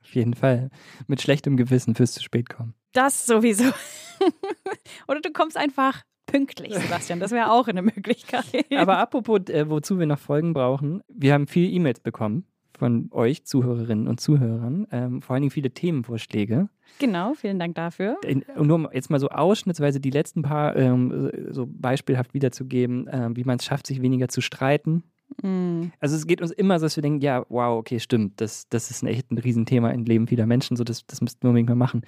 Auf 0.03 0.15
jeden 0.15 0.35
Fall. 0.35 0.71
Mit 1.07 1.21
schlechtem 1.21 1.57
Gewissen 1.57 1.95
fürs 1.95 2.13
zu 2.13 2.23
spät 2.23 2.49
kommen. 2.49 2.75
Das 2.93 3.27
sowieso. 3.27 3.65
oder 5.09 5.21
du 5.21 5.31
kommst 5.33 5.57
einfach 5.57 6.03
pünktlich, 6.27 6.75
Sebastian. 6.75 7.21
Das 7.21 7.31
wäre 7.31 7.51
auch 7.51 7.69
eine 7.69 7.83
Möglichkeit. 7.83 8.45
Aber 8.77 8.99
apropos, 8.99 9.41
äh, 9.49 9.69
wozu 9.69 9.99
wir 9.99 10.07
noch 10.07 10.19
Folgen 10.19 10.53
brauchen, 10.53 11.03
wir 11.09 11.35
haben 11.35 11.47
viele 11.47 11.69
E-Mails 11.69 12.01
bekommen 12.01 12.47
von 12.81 13.09
euch, 13.13 13.45
Zuhörerinnen 13.45 14.09
und 14.09 14.21
Zuhörern, 14.21 14.87
ähm, 14.91 15.23
vor 15.23 15.35
allen 15.35 15.43
Dingen 15.43 15.51
viele 15.53 15.71
Themenvorschläge. 15.71 16.69
genau, 16.99 17.35
vielen 17.35 17.59
Dank 17.61 17.77
dafür. 17.77 18.17
In, 18.27 18.43
und 18.57 18.67
nur 18.67 18.77
um 18.77 18.89
jetzt 18.93 19.11
mal 19.11 19.21
so 19.21 19.29
ausschnittsweise 19.29 20.01
die 20.01 20.11
letzten 20.11 20.43
paar 20.43 20.75
ähm, 20.75 21.31
so 21.51 21.69
beispielhaft 21.71 22.35
wiederzugeben, 22.35 23.09
ähm, 23.13 23.37
wie 23.37 23.45
man 23.45 23.59
es 23.59 23.65
schafft, 23.65 23.87
sich 23.87 24.03
weniger 24.03 24.29
zu 24.29 24.41
streiten. 24.41 25.05
Mm. 25.43 25.93
Also 26.01 26.17
es 26.17 26.27
geht 26.27 26.43
uns 26.43 26.51
immer 26.51 26.81
so, 26.81 26.87
dass 26.87 26.97
wir 26.97 27.03
denken, 27.03 27.21
ja, 27.21 27.45
wow, 27.51 27.79
okay, 27.79 28.01
stimmt, 28.01 28.41
das, 28.41 28.69
das 28.69 28.91
ist 28.91 29.03
ein 29.05 29.07
echt 29.07 29.31
ein 29.31 29.39
Riesenthema 29.39 29.91
im 29.91 30.05
Leben 30.05 30.27
vieler 30.27 30.47
Menschen, 30.47 30.77
so 30.77 30.83
das, 30.83 31.07
das 31.07 31.21
müssten 31.21 31.43
wir 31.45 31.51
unbedingt 31.51 31.69
mal 31.69 31.77
machen. 31.77 32.03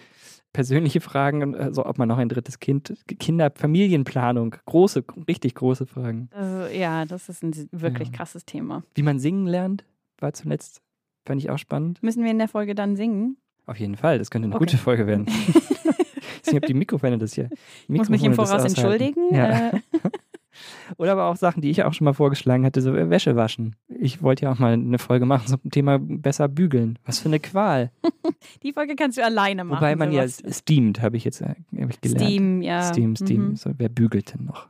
Persönliche 0.52 1.00
Fragen, 1.00 1.54
also 1.54 1.86
ob 1.86 1.98
man 1.98 2.08
noch 2.08 2.18
ein 2.18 2.28
drittes 2.28 2.58
Kind, 2.58 2.92
Kinder, 3.20 3.52
Familienplanung, 3.54 4.56
große, 4.66 5.04
richtig 5.28 5.54
große 5.54 5.86
Fragen. 5.86 6.28
Also, 6.32 6.74
ja, 6.74 7.04
das 7.04 7.28
ist 7.28 7.42
ein 7.44 7.52
wirklich 7.70 8.08
Ja. 8.08 8.14
krasses 8.16 8.44
Thema. 8.44 8.82
Wie 8.94 9.02
man 9.02 9.18
singen 9.20 9.46
lernt, 9.46 9.84
war 10.22 10.32
zuletzt, 10.32 10.80
fand 11.26 11.40
ich 11.40 11.50
auch 11.50 11.58
spannend. 11.58 12.02
Müssen 12.02 12.24
wir 12.24 12.30
in 12.30 12.38
der 12.38 12.48
Folge 12.48 12.74
dann 12.74 12.96
singen? 12.96 13.36
Auf 13.66 13.78
jeden 13.78 13.96
Fall, 13.96 14.18
das 14.18 14.30
könnte 14.30 14.46
eine 14.46 14.54
Okay. 14.56 14.64
gute 14.64 14.78
Folge 14.78 15.06
werden. 15.06 15.26
nicht, 16.46 16.54
ob 16.54 16.66
die 16.66 16.74
Mikrofone 16.74 17.18
das 17.18 17.34
hier. 17.34 17.48
Ich 17.84 17.88
muss 17.88 18.08
mich 18.08 18.22
im 18.24 18.30
Mikrofone 18.30 18.58
Voraus 18.58 18.64
entschuldigen. 18.64 19.34
Ja. 19.34 19.68
Äh, 19.70 19.80
Oder 20.98 21.12
aber 21.12 21.26
auch 21.26 21.36
Sachen, 21.36 21.62
die 21.62 21.70
ich 21.70 21.82
auch 21.82 21.94
schon 21.94 22.04
mal 22.04 22.12
vorgeschlagen 22.12 22.64
hatte, 22.66 22.82
so 22.82 22.94
äh, 22.94 23.08
Wäsche 23.08 23.36
waschen. 23.36 23.76
Ich 23.88 24.22
wollte 24.22 24.44
ja 24.44 24.52
auch 24.52 24.58
mal 24.58 24.74
eine 24.74 24.98
Folge 24.98 25.24
machen 25.24 25.46
zum 25.46 25.70
Thema 25.70 25.98
besser 25.98 26.48
bügeln. 26.48 26.98
Was 27.06 27.20
für 27.20 27.28
eine 27.28 27.40
Qual. 27.40 27.90
die 28.62 28.72
Folge 28.72 28.94
kannst 28.96 29.16
du 29.16 29.24
alleine 29.24 29.64
machen. 29.64 29.78
Wobei 29.78 29.96
man 29.96 30.12
ja 30.12 30.26
Sebastian. 30.28 30.52
steamt, 30.52 31.02
habe 31.02 31.16
ich 31.16 31.24
jetzt 31.24 31.40
äh, 31.40 31.54
hab 31.80 31.90
ich 31.90 32.00
gelernt. 32.00 32.22
Steam, 32.26 32.62
ja. 32.62 32.82
Steam, 32.82 33.16
Steam. 33.16 33.48
Mhm. 33.50 33.56
So, 33.56 33.70
wer 33.78 33.88
bügelt 33.88 34.34
denn 34.34 34.44
noch? 34.44 34.68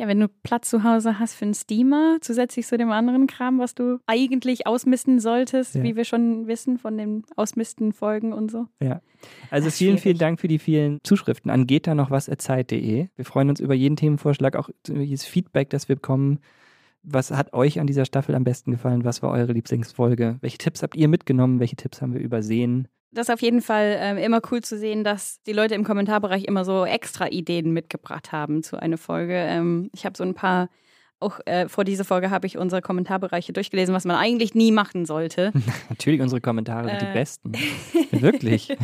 Ja, 0.00 0.06
wenn 0.06 0.20
du 0.20 0.28
Platz 0.28 0.70
zu 0.70 0.84
Hause 0.84 1.18
hast 1.18 1.34
für 1.34 1.44
einen 1.44 1.54
Steamer, 1.54 2.18
zusätzlich 2.20 2.66
zu 2.66 2.78
dem 2.78 2.90
anderen 2.92 3.26
Kram, 3.26 3.58
was 3.58 3.74
du 3.74 3.98
eigentlich 4.06 4.66
ausmisten 4.66 5.18
solltest, 5.18 5.74
Ja. 5.74 5.82
wie 5.82 5.96
wir 5.96 6.04
schon 6.04 6.46
wissen 6.46 6.78
von 6.78 6.96
den 6.96 7.24
Ausmisten-Folgen 7.34 8.32
und 8.32 8.50
so. 8.50 8.66
Ja. 8.80 9.00
Also 9.50 9.68
Ach, 9.68 9.72
vielen, 9.72 9.90
schwierig. 9.98 10.02
vielen 10.02 10.18
Dank 10.18 10.40
für 10.40 10.46
die 10.48 10.60
vielen 10.60 10.98
Zuschriften 11.02 11.50
an 11.50 11.66
geht 11.66 11.88
da 11.88 11.96
noch 11.96 12.10
was 12.12 12.26
zeit.de. 12.26 13.08
Wir 13.16 13.24
freuen 13.24 13.50
uns 13.50 13.58
über 13.58 13.74
jeden 13.74 13.96
Themenvorschlag, 13.96 14.54
auch 14.54 14.70
über 14.88 15.00
jedes 15.00 15.24
Feedback, 15.24 15.70
das 15.70 15.88
wir 15.88 15.96
bekommen. 15.96 16.38
Was 17.02 17.30
hat 17.32 17.52
euch 17.52 17.80
an 17.80 17.86
dieser 17.86 18.04
Staffel 18.04 18.34
am 18.34 18.44
besten 18.44 18.70
gefallen? 18.70 19.04
Was 19.04 19.22
war 19.22 19.30
eure 19.30 19.52
Lieblingsfolge? 19.52 20.36
Welche 20.40 20.58
Tipps 20.58 20.82
habt 20.82 20.94
ihr 20.96 21.08
mitgenommen? 21.08 21.58
Welche 21.58 21.76
Tipps 21.76 22.02
haben 22.02 22.12
wir 22.12 22.20
übersehen? 22.20 22.86
Das 23.10 23.28
ist 23.28 23.34
auf 23.34 23.40
jeden 23.40 23.62
Fall 23.62 23.96
ähm, 23.98 24.18
immer 24.18 24.40
cool 24.50 24.60
zu 24.62 24.76
sehen, 24.78 25.02
dass 25.02 25.42
die 25.44 25.52
Leute 25.54 25.74
im 25.74 25.84
Kommentarbereich 25.84 26.44
immer 26.44 26.64
so 26.64 26.84
extra 26.84 27.28
Ideen 27.28 27.72
mitgebracht 27.72 28.32
haben 28.32 28.62
zu 28.62 28.76
einer 28.80 28.98
Folge. 28.98 29.34
Ähm, 29.34 29.88
ich 29.94 30.04
habe 30.04 30.16
so 30.16 30.24
ein 30.24 30.34
paar, 30.34 30.68
auch 31.18 31.40
äh, 31.46 31.68
vor 31.68 31.84
dieser 31.84 32.04
Folge 32.04 32.30
habe 32.30 32.46
ich 32.46 32.58
unsere 32.58 32.82
Kommentarbereiche 32.82 33.52
durchgelesen, 33.54 33.94
was 33.94 34.04
man 34.04 34.16
eigentlich 34.16 34.54
nie 34.54 34.72
machen 34.72 35.06
sollte. 35.06 35.52
Natürlich, 35.88 36.20
unsere 36.20 36.40
Kommentare 36.42 36.90
sind 36.90 37.00
die 37.00 37.06
Äh. 37.06 37.12
besten. 37.14 37.52
Wirklich. 38.10 38.68
Hm, 38.68 38.78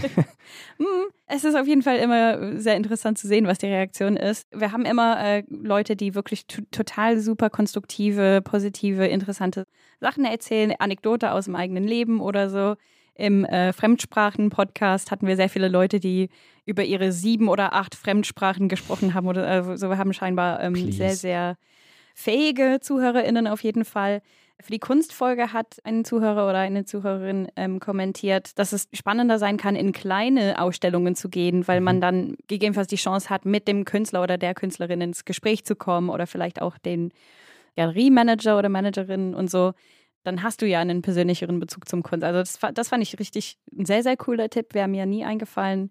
Es 1.26 1.42
ist 1.44 1.54
auf 1.54 1.66
jeden 1.66 1.82
Fall 1.82 1.96
immer 1.96 2.58
sehr 2.60 2.76
interessant 2.76 3.16
zu 3.18 3.26
sehen, 3.26 3.46
was 3.46 3.58
die 3.58 3.66
Reaktion 3.66 4.16
ist. 4.16 4.46
Wir 4.54 4.72
haben 4.72 4.84
immer 4.84 5.18
äh, 5.22 5.42
Leute, 5.48 5.96
die 5.96 6.14
wirklich 6.14 6.46
total 6.70 7.18
super 7.18 7.48
konstruktive, 7.48 8.40
positive, 8.42 9.06
interessante 9.06 9.64
Sachen 10.00 10.26
erzählen, 10.26 10.74
Anekdote 10.78 11.32
aus 11.32 11.46
dem 11.46 11.56
eigenen 11.56 11.84
Leben 11.84 12.20
oder 12.20 12.50
so. 12.50 12.76
Im 13.14 13.44
äh, 13.44 13.72
Fremdsprachen-Podcast 13.72 15.10
hatten 15.10 15.26
wir 15.26 15.36
sehr 15.36 15.48
viele 15.48 15.68
Leute, 15.68 16.00
die 16.00 16.30
über 16.66 16.84
ihre 16.84 17.12
sieben 17.12 17.48
oder 17.48 17.72
acht 17.72 17.94
Fremdsprachen 17.94 18.68
gesprochen 18.68 19.14
haben. 19.14 19.28
Oder 19.28 19.70
äh, 19.70 19.76
so. 19.76 19.88
Wir 19.88 19.98
haben 19.98 20.12
scheinbar 20.12 20.60
ähm, 20.60 20.90
sehr, 20.90 21.14
sehr 21.14 21.56
fähige 22.14 22.78
ZuhörerInnen 22.80 23.46
auf 23.46 23.62
jeden 23.62 23.84
Fall. 23.84 24.22
Für 24.60 24.70
die 24.70 24.78
Kunstfolge 24.78 25.52
hat 25.52 25.78
ein 25.84 26.04
Zuhörer 26.04 26.48
oder 26.48 26.58
eine 26.58 26.84
Zuhörerin 26.84 27.48
ähm, 27.56 27.80
kommentiert, 27.80 28.58
dass 28.58 28.72
es 28.72 28.88
spannender 28.92 29.38
sein 29.38 29.56
kann, 29.56 29.74
in 29.74 29.92
kleine 29.92 30.60
Ausstellungen 30.60 31.16
zu 31.16 31.28
gehen, 31.28 31.66
weil 31.66 31.80
man 31.80 32.00
dann 32.00 32.36
gegebenenfalls 32.46 32.86
die 32.86 32.96
Chance 32.96 33.30
hat, 33.30 33.44
mit 33.44 33.66
dem 33.66 33.84
Künstler 33.84 34.22
oder 34.22 34.38
der 34.38 34.54
Künstlerin 34.54 35.00
ins 35.00 35.24
Gespräch 35.24 35.64
zu 35.64 35.74
kommen 35.74 36.08
oder 36.08 36.26
vielleicht 36.26 36.62
auch 36.62 36.78
den 36.78 37.12
Galeriemanager 37.76 38.56
oder 38.56 38.68
Managerin 38.68 39.34
und 39.34 39.50
so. 39.50 39.72
Dann 40.24 40.42
hast 40.42 40.62
du 40.62 40.66
ja 40.66 40.80
einen 40.80 41.02
persönlicheren 41.02 41.60
Bezug 41.60 41.88
zum 41.88 42.02
Kunst. 42.02 42.24
Also 42.24 42.40
das, 42.40 42.74
das 42.74 42.88
fand 42.88 43.02
ich 43.02 43.18
richtig 43.18 43.58
ein 43.72 43.84
sehr, 43.84 44.02
sehr 44.02 44.16
cooler 44.16 44.48
Tipp, 44.48 44.74
wäre 44.74 44.88
mir 44.88 45.06
nie 45.06 45.24
eingefallen. 45.24 45.90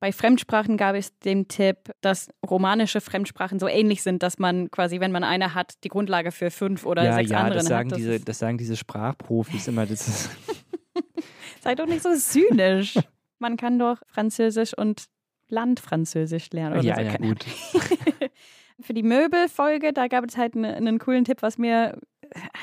Bei 0.00 0.10
Fremdsprachen 0.10 0.76
gab 0.76 0.96
es 0.96 1.16
den 1.20 1.46
Tipp, 1.46 1.92
dass 2.00 2.28
romanische 2.44 3.00
Fremdsprachen 3.00 3.60
so 3.60 3.68
ähnlich 3.68 4.02
sind, 4.02 4.24
dass 4.24 4.38
man 4.38 4.68
quasi, 4.70 4.98
wenn 4.98 5.12
man 5.12 5.22
eine 5.22 5.54
hat, 5.54 5.74
die 5.84 5.88
Grundlage 5.88 6.32
für 6.32 6.50
fünf 6.50 6.86
oder 6.86 7.04
ja, 7.04 7.14
sechs 7.14 7.30
ja, 7.30 7.38
anderen 7.38 7.58
das 7.58 7.66
sagen, 7.66 7.90
hat. 7.90 7.92
Das 7.92 7.98
diese, 7.98 8.20
das 8.20 8.38
sagen 8.40 8.58
diese 8.58 8.76
Sprachprofis 8.76 9.68
immer. 9.68 9.86
Das 9.86 10.28
Sei 11.60 11.76
doch 11.76 11.86
nicht 11.86 12.02
so 12.02 12.12
zynisch. 12.16 12.98
Man 13.38 13.56
kann 13.56 13.78
doch 13.78 13.98
Französisch 14.08 14.76
und 14.76 15.04
Landfranzösisch 15.48 16.50
lernen. 16.50 16.78
Oder 16.78 16.84
ja, 16.84 16.96
so. 16.96 17.02
ja, 17.02 17.16
gut. 17.18 17.44
Für 18.80 18.94
die 18.94 19.04
Möbelfolge, 19.04 19.92
da 19.92 20.08
gab 20.08 20.24
es 20.24 20.36
halt 20.36 20.56
ne- 20.56 20.74
einen 20.74 20.98
coolen 20.98 21.24
Tipp, 21.24 21.42
was 21.42 21.58
mir 21.58 21.96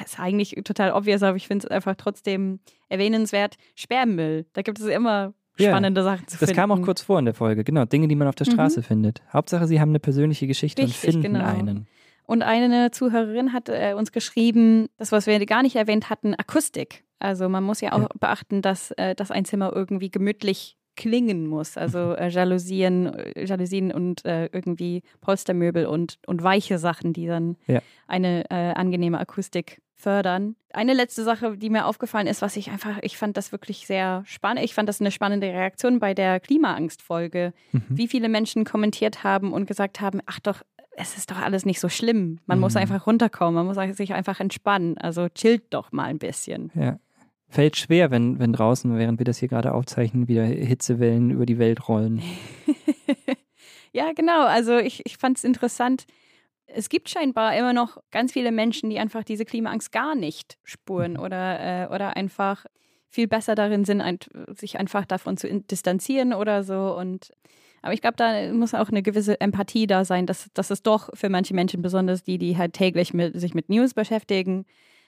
ist 0.03 0.19
eigentlich 0.19 0.55
total 0.63 0.91
obvious, 0.93 1.23
aber 1.23 1.38
ich 1.38 1.47
finde 1.47 1.65
es 1.67 1.71
einfach 1.71 1.95
trotzdem 1.95 2.60
erwähnenswert. 2.89 3.55
Sperrmüll. 3.75 4.45
Da 4.53 4.62
gibt 4.62 4.79
es 4.79 4.86
immer 4.86 5.34
spannende 5.60 6.03
Sachen 6.03 6.27
zu 6.27 6.38
Das 6.38 6.49
finden. 6.49 6.55
kam 6.55 6.71
auch 6.71 6.82
kurz 6.82 7.01
vor 7.01 7.19
in 7.19 7.25
der 7.25 7.34
Folge. 7.34 7.63
Genau, 7.63 7.86
Dinge, 7.86 8.08
die 8.08 8.15
man 8.15 8.27
auf 8.27 8.36
der 8.36 8.47
Mhm. 8.47 8.51
Straße 8.51 8.82
findet. 8.84 9.21
Hauptsache, 9.34 9.67
sie 9.67 9.82
haben 9.82 9.89
eine 9.89 9.99
persönliche 9.99 10.47
Geschichte 10.47 10.84
Richtig, 10.84 11.15
und 11.15 11.21
finden 11.23 11.34
genau. 11.39 11.45
einen. 11.49 11.88
Und 12.23 12.43
eine 12.43 12.91
Zuhörerin 12.91 13.53
hat 13.53 13.69
äh, 13.69 13.93
uns 13.97 14.12
geschrieben, 14.12 14.88
das, 14.97 15.12
was 15.12 15.25
wir 15.27 15.43
gar 15.45 15.63
nicht 15.63 15.75
erwähnt 15.75 16.10
hatten, 16.10 16.36
Akustik. 16.36 17.03
Also 17.17 17.49
man 17.49 17.63
muss 17.63 17.82
ja 17.82 17.91
auch 17.93 18.01
Ja. 18.01 18.08
beachten, 18.19 18.62
dass, 18.62 18.91
äh, 18.91 19.15
dass 19.15 19.32
ein 19.32 19.45
Zimmer 19.45 19.73
irgendwie 19.75 20.10
gemütlich 20.12 20.77
klingen 20.95 21.47
muss. 21.47 21.75
Also 21.75 22.13
äh, 22.15 22.29
Jalousien, 22.29 23.08
äh, 23.08 23.45
Jalousien 23.45 23.91
und 23.91 24.23
äh, 24.25 24.45
irgendwie 24.53 25.01
Polstermöbel 25.21 25.88
und, 25.88 26.19
und 26.27 26.43
weiche 26.43 26.77
Sachen, 26.77 27.13
die 27.13 27.25
dann 27.25 27.58
Ja. 27.67 27.82
Eine 28.10 28.50
äh, 28.50 28.74
angenehme 28.74 29.19
Akustik 29.19 29.82
fördern. 29.95 30.56
Eine 30.74 30.93
letzte 30.93 31.24
Sache, 31.24 31.58
die 31.58 31.69
mir 31.69 31.86
aufgefallen 31.86 32.28
ist, 32.28 32.41
was 32.41 32.56
ich 32.56 32.69
einfach, 32.72 33.00
ich 33.02 33.17
fand 33.17 33.36
das 33.36 33.52
wirklich 33.52 33.86
sehr 33.86 34.24
spannend. 34.26 34.63
Ich 34.63 34.74
fand 34.74 34.88
das 34.88 35.02
eine 35.02 35.12
spannende 35.12 35.48
Reaktion 35.48 36.00
bei 36.00 36.13
der 36.13 36.39
Klimaangstfolge 36.39 37.54
Mhm. 37.74 37.82
wie 37.89 38.08
viele 38.08 38.30
Menschen 38.30 38.63
kommentiert 38.65 39.24
haben 39.24 39.52
und 39.52 39.65
gesagt 39.65 40.00
haben, 40.00 40.22
ach 40.26 40.39
doch, 40.39 40.62
es 40.95 41.17
ist 41.17 41.32
doch 41.32 41.38
alles 41.39 41.65
nicht 41.65 41.80
so 41.80 41.89
schlimm. 41.89 42.39
Man 42.45 42.60
muss 42.60 42.74
Mhm. 42.76 42.82
einfach 42.82 43.08
runterkommen, 43.08 43.56
man 43.56 43.65
muss 43.65 43.98
sich 43.98 44.13
einfach 44.13 44.39
entspannen. 44.39 44.98
Also 44.98 45.28
chillt 45.30 45.63
doch 45.74 45.91
mal 45.91 46.06
ein 46.06 46.17
bisschen. 46.19 46.72
Ja. 46.76 46.98
Fällt 47.52 47.78
schwer, 47.78 48.12
wenn, 48.12 48.38
wenn 48.39 48.54
draußen, 48.54 48.95
während 48.98 49.19
wir 49.19 49.26
das 49.26 49.38
hier 49.39 49.48
gerade 49.50 49.74
aufzeichnen, 49.74 50.28
wieder 50.28 50.43
Hitzewellen 50.45 51.32
über 51.32 51.45
die 51.45 51.58
Welt 51.58 51.88
rollen. 51.89 52.22
ja, 53.91 54.12
genau. 54.13 54.45
Also 54.45 54.78
ich, 54.78 55.06
ich 55.06 55.17
fand 55.17 55.38
es 55.38 55.43
interessant. 55.43 56.06
Es 56.73 56.89
gibt 56.89 57.10
scheinbar 57.10 57.55
immer 57.58 57.73
noch 57.73 57.97
ganz 58.12 58.32
viele 58.34 58.51
Menschen, 58.51 58.89
die 58.89 58.99
einfach 58.99 59.23
diese 59.23 59.45
Klimaangst 59.45 59.91
gar 59.91 60.15
nicht 60.15 60.58
spüren 60.63 61.13
Mhm. 61.13 61.19
oder, 61.19 61.60
äh, 61.60 61.93
oder 61.93 62.15
einfach 62.15 62.65
viel 63.10 63.27
besser 63.27 63.55
darin 63.55 63.86
sind, 63.86 64.01
ein, 64.01 64.19
sich 64.55 64.79
einfach 64.79 65.05
davon 65.05 65.36
zu 65.38 65.47
distanzieren 65.62 66.34
oder 66.34 66.63
so. 66.63 66.95
Und 66.97 67.32
aber 67.82 67.93
ich 67.93 68.01
glaube, 68.01 68.17
da 68.17 68.51
muss 68.53 68.73
auch 68.73 68.89
eine 68.89 69.01
gewisse 69.01 69.39
Empathie 69.39 69.88
da 69.88 70.03
sein, 70.03 70.25
dass, 70.25 70.49
dass 70.53 70.69
es 70.69 70.84
doch 70.84 71.10
für 71.13 71.29
manche 71.29 71.53
Menschen, 71.55 71.82
besonders 71.82 72.23
die, 72.23 72.38
die 72.38 72.58
halt 72.58 72.73
täglich 72.73 73.13
mit, 73.13 73.39
sich 73.39 73.53
mit 73.53 73.69
News 73.69 73.93
beschäftigen, 73.93 74.65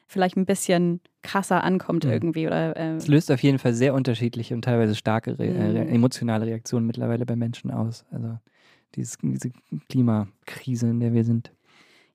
vielleicht 0.08 0.38
ein 0.38 0.46
bisschen 0.46 1.02
krasser 1.22 1.64
ankommt 1.64 2.06
Mhm. 2.06 2.12
irgendwie. 2.12 2.48
Oder, 2.48 2.76
äh, 2.78 2.96
Es 2.96 3.08
löst 3.08 3.30
auf 3.32 3.44
jeden 3.44 3.60
Fall 3.60 3.74
sehr 3.74 3.94
unterschiedliche 3.94 4.54
und 4.56 4.64
teilweise 4.64 4.96
starke 4.96 5.38
Re 5.38 5.46
Mhm. 5.48 5.76
äh, 5.76 5.86
emotionale 5.94 6.46
Reaktionen 6.46 6.88
mittlerweile 6.88 7.26
bei 7.26 7.36
Menschen 7.36 7.72
aus. 7.72 8.06
Also 8.12 8.38
dieses, 8.96 9.18
diese 9.22 9.52
Klimakrise, 9.90 10.90
in 10.90 11.00
der 11.00 11.14
wir 11.14 11.24
sind. 11.24 11.52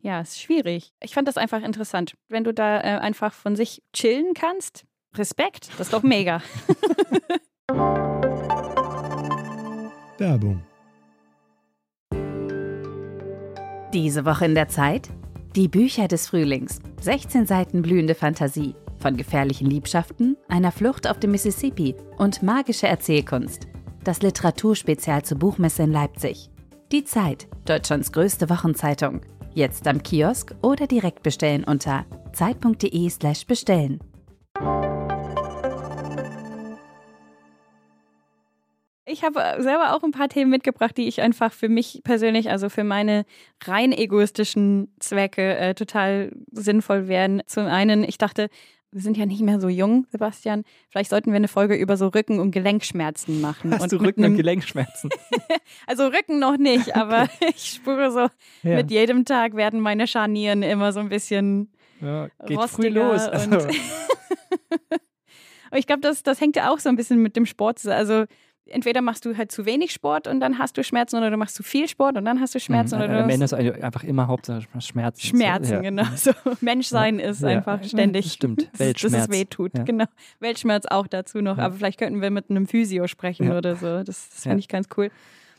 Ja, 0.01 0.21
ist 0.21 0.41
schwierig. 0.41 0.93
Ich 1.03 1.15
fand 1.15 1.27
das 1.27 1.37
einfach 1.37 1.62
interessant. 1.62 2.17
Wenn 2.29 2.45
du 2.45 2.55
da 2.55 2.79
äh, 2.79 2.99
einfach 2.99 3.33
von 3.33 3.57
sich 3.57 3.83
chillen 3.93 4.35
kannst, 4.35 4.85
Respekt, 5.15 5.71
das 5.79 5.89
ist 5.89 5.93
doch 5.93 6.03
mega. 6.03 6.43
Werbung. 10.19 10.62
Diese 13.93 14.25
Woche 14.25 14.45
in 14.45 14.55
der 14.55 14.69
Zeit? 14.69 15.09
Die 15.57 15.69
Bücher 15.69 16.07
des 16.09 16.29
Frühlings. 16.29 16.81
16 17.01 17.47
Seiten 17.47 17.83
blühende 17.83 18.15
Fantasie. 18.15 18.75
Von 18.99 19.17
gefährlichen 19.17 19.69
Liebschaften, 19.69 20.37
einer 20.49 20.73
Flucht 20.73 21.09
auf 21.09 21.19
dem 21.19 21.31
Mississippi 21.33 21.95
und 22.19 22.43
magische 22.43 22.87
Erzählkunst. 22.87 23.67
Das 24.05 24.23
Literaturspezial 24.23 25.25
zur 25.25 25.39
Buchmesse 25.39 25.83
in 25.83 25.93
Leipzig. 25.93 26.51
Die 26.92 27.03
Zeit, 27.03 27.49
Deutschlands 27.64 28.12
größte 28.12 28.49
Wochenzeitung. 28.49 29.20
Jetzt 29.55 29.88
am 29.88 30.05
Kiosk 30.05 30.55
oder 30.62 30.87
direkt 30.87 31.25
bestellen 31.25 31.64
unter 31.64 32.07
zeit.de/slash 32.33 33.44
bestellen. 33.44 33.99
Ich 39.05 39.25
habe 39.25 39.57
selber 39.59 39.96
auch 39.96 40.05
ein 40.05 40.12
paar 40.12 40.29
Themen 40.29 40.53
mitgebracht, 40.53 40.96
die 40.96 41.09
ich 41.09 41.20
einfach 41.20 41.53
für 41.53 41.68
mich 41.68 42.03
persönlich, 42.05 42.51
also 42.51 42.68
für 42.68 42.85
meine 42.85 43.25
rein 43.64 43.90
egoistischen 43.90 44.94
Zwecke 45.01 45.57
äh, 45.57 45.75
total 45.75 46.31
sinnvoll 46.53 47.09
wären. 47.09 47.42
Zum 47.46 47.66
einen, 47.66 48.05
ich 48.05 48.18
dachte, 48.18 48.49
wir 48.92 49.01
sind 49.03 49.16
ja 49.16 49.27
nicht 49.27 49.40
mehr 49.42 49.61
so 49.61 49.68
jung, 49.68 50.07
Sebastian. 50.11 50.62
Vielleicht 50.90 51.11
sollten 51.11 51.31
wir 51.31 51.37
eine 51.37 51.49
Folge 51.49 51.75
über 51.75 51.96
so 51.96 52.09
Rücken- 52.09 52.38
und 52.40 52.51
Gelenkschmerzen 52.53 53.40
machen. 53.40 53.72
Hast 53.75 53.83
und 53.83 53.92
du 53.92 53.96
Rücken- 53.96 54.25
und 54.25 54.37
Gelenkschmerzen? 54.37 55.11
Also 55.87 56.07
Rücken 56.07 56.38
noch 56.38 56.57
nicht, 56.57 56.96
aber 56.96 57.29
ich 57.55 57.72
spüre 57.75 58.11
so, 58.11 58.29
Ja. 58.68 58.77
mit 58.77 58.90
jedem 58.90 59.25
Tag 59.25 59.55
werden 59.55 59.81
meine 59.81 60.07
Scharnieren 60.07 60.62
immer 60.62 60.92
so 60.92 61.01
ein 61.01 61.09
bisschen 61.09 61.70
Ja, 62.01 62.29
geht 62.46 62.61
früh 62.70 62.88
los. 62.88 63.27
und- 63.27 63.33
Also, 63.35 63.68
Aber 65.70 65.79
ich 65.79 65.87
glaube, 65.87 66.01
das, 66.03 66.22
das 66.22 66.40
hängt 66.40 66.57
ja 66.57 66.70
auch 66.70 66.79
so 66.79 66.88
ein 66.88 66.96
bisschen 66.96 67.20
mit 67.20 67.37
dem 67.37 67.44
Sport. 67.46 67.79
zusammen. 67.81 67.99
Also 67.99 68.25
entweder 68.68 69.00
machst 69.02 69.24
du 69.24 69.37
halt 69.37 69.52
zu 69.52 69.64
wenig 69.66 69.92
Sport 69.92 70.26
und 70.26 70.40
dann 70.40 70.59
hast 70.59 70.76
du 70.76 70.85
Schmerzen 70.85 71.16
oder 71.16 71.31
du 71.31 71.37
machst 71.37 71.55
zu 71.57 71.62
viel 71.62 71.88
Sport 71.88 72.16
und 72.16 72.24
dann 72.24 72.40
hast 72.40 72.55
du 72.55 72.61
Schmerzen 72.61 72.98
Mhm, 72.98 73.05
oder 73.05 73.24
Am 73.24 73.31
Ende 73.31 73.44
ist 73.44 73.55
einfach 73.55 74.05
immer 74.05 74.26
Hauptsache 74.26 74.62
Schmerzen. 74.81 75.20
Schmerzen, 75.26 75.72
ja. 75.72 75.81
genau. 75.81 76.05
So, 76.16 76.33
Menschsein 76.61 77.18
ist 77.18 77.42
Ja. 77.42 77.48
einfach 77.48 77.83
ständig. 77.85 78.33
stimmt. 78.33 78.62
Dass, 78.62 78.70
dass 78.72 78.81
Weltschmerz. 78.81 79.24
es 79.24 79.31
wehtut. 79.31 79.72
Ja. 79.76 79.85
Genau. 79.85 80.05
Weltschmerz 80.40 80.87
auch 80.87 81.07
dazu 81.07 81.40
noch. 81.40 81.59
Aber 81.59 81.74
vielleicht 81.74 81.98
könnten 81.98 82.20
wir 82.20 82.31
mit 82.31 82.50
einem 82.50 82.66
Physio 82.66 83.07
sprechen 83.07 83.52
oder 83.52 83.76
so. 83.76 84.02
Das, 84.02 84.29
das 84.31 84.44
Ja. 84.44 84.50
fände 84.50 84.61
ich 84.61 84.68
ganz 84.68 84.88
cool. 84.96 85.11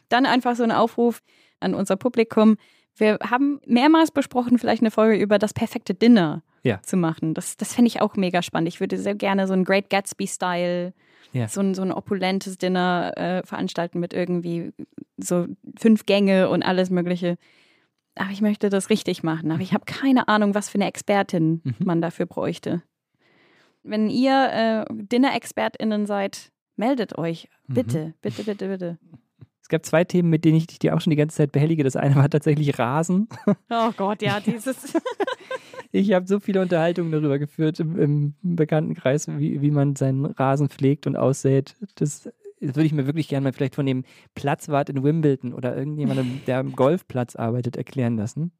Dann 0.09 0.25
einfach 0.25 0.55
so 0.55 0.63
ein 0.63 0.71
Aufruf 0.71 1.21
an 1.59 1.73
unser 1.73 1.95
Publikum. 1.95 2.57
Wir 2.95 3.19
haben 3.29 3.59
mehrmals 3.65 4.11
besprochen, 4.11 4.57
vielleicht 4.57 4.81
eine 4.81 4.91
Folge 4.91 5.15
über 5.21 5.37
das 5.39 5.53
perfekte 5.53 5.93
Dinner 5.93 6.43
zu 6.81 6.97
machen. 6.97 7.33
Das, 7.33 7.55
das 7.55 7.73
fände 7.75 7.87
ich 7.87 8.01
auch 8.01 8.15
mega 8.17 8.41
spannend. 8.41 8.67
Ich 8.67 8.81
würde 8.81 8.97
sehr 8.97 9.15
gerne 9.15 9.47
so 9.47 9.53
ein 9.53 9.63
Great 9.63 9.89
Gatsby-Style, 9.89 10.93
Ja. 11.33 11.47
so, 11.47 11.61
ein, 11.61 11.73
so 11.73 11.81
ein 11.81 11.91
opulentes 11.91 12.57
Dinner 12.57 13.13
äh, 13.15 13.45
veranstalten 13.45 13.99
mit 13.99 14.13
irgendwie 14.13 14.73
so 15.17 15.47
fünf 15.77 16.05
Gänge 16.05 16.49
und 16.49 16.63
alles 16.63 16.89
Mögliche. 16.89 17.37
aber 18.15 18.31
ich 18.31 18.41
möchte 18.41 18.69
das 18.69 18.89
richtig 18.89 19.23
machen. 19.23 19.51
Aber 19.51 19.61
ich 19.61 19.73
habe 19.73 19.85
keine 19.85 20.27
Ahnung, 20.27 20.55
was 20.55 20.69
für 20.69 20.75
eine 20.75 20.87
Expertin 20.87 21.61
Mhm. 21.63 21.75
man 21.85 22.01
dafür 22.01 22.25
bräuchte. 22.25 22.81
Wenn 23.83 24.09
ihr 24.09 24.85
äh, 24.89 24.93
Dinner-ExpertInnen 24.93 26.05
seid, 26.07 26.51
meldet 26.75 27.17
euch. 27.17 27.47
Mhm. 27.67 27.73
Bitte, 27.73 28.13
bitte, 28.21 28.43
bitte, 28.43 28.67
bitte. 28.67 28.97
Es 29.67 29.69
gab 29.69 29.85
zwei 29.85 30.05
Themen, 30.05 30.29
mit 30.29 30.45
denen 30.45 30.55
ich 30.55 30.67
dich 30.67 30.93
auch 30.93 31.01
schon 31.01 31.11
die 31.11 31.17
ganze 31.17 31.35
Zeit 31.35 31.51
behellige. 31.51 31.83
Das 31.83 31.97
eine 31.97 32.15
war 32.15 32.29
tatsächlich 32.29 32.79
Rasen. 32.79 33.27
Oh 33.69 33.91
Gott, 33.97 34.21
ja, 34.21 34.39
dieses. 34.45 34.93
Ich 35.91 36.13
habe 36.13 36.25
so 36.25 36.39
viele 36.39 36.61
Unterhaltungen 36.61 37.11
darüber 37.11 37.37
geführt 37.37 37.81
im, 37.81 37.99
im 37.99 38.35
Bekanntenkreis, 38.41 39.27
wie, 39.27 39.61
wie 39.61 39.71
man 39.71 39.97
seinen 39.97 40.25
Rasen 40.25 40.69
pflegt 40.69 41.05
und 41.05 41.17
aussät. 41.17 41.75
Das, 41.95 42.29
das 42.61 42.75
würde 42.75 42.85
ich 42.85 42.93
mir 42.93 43.07
wirklich 43.07 43.27
gerne 43.27 43.43
mal 43.43 43.51
vielleicht 43.51 43.75
von 43.75 43.85
dem 43.85 44.05
Platzwart 44.35 44.89
in 44.89 45.03
Wimbledon 45.03 45.53
oder 45.53 45.75
irgendjemandem, 45.75 46.39
der 46.47 46.59
am 46.59 46.71
Golfplatz 46.71 47.35
arbeitet, 47.35 47.75
erklären 47.75 48.15
lassen. 48.15 48.53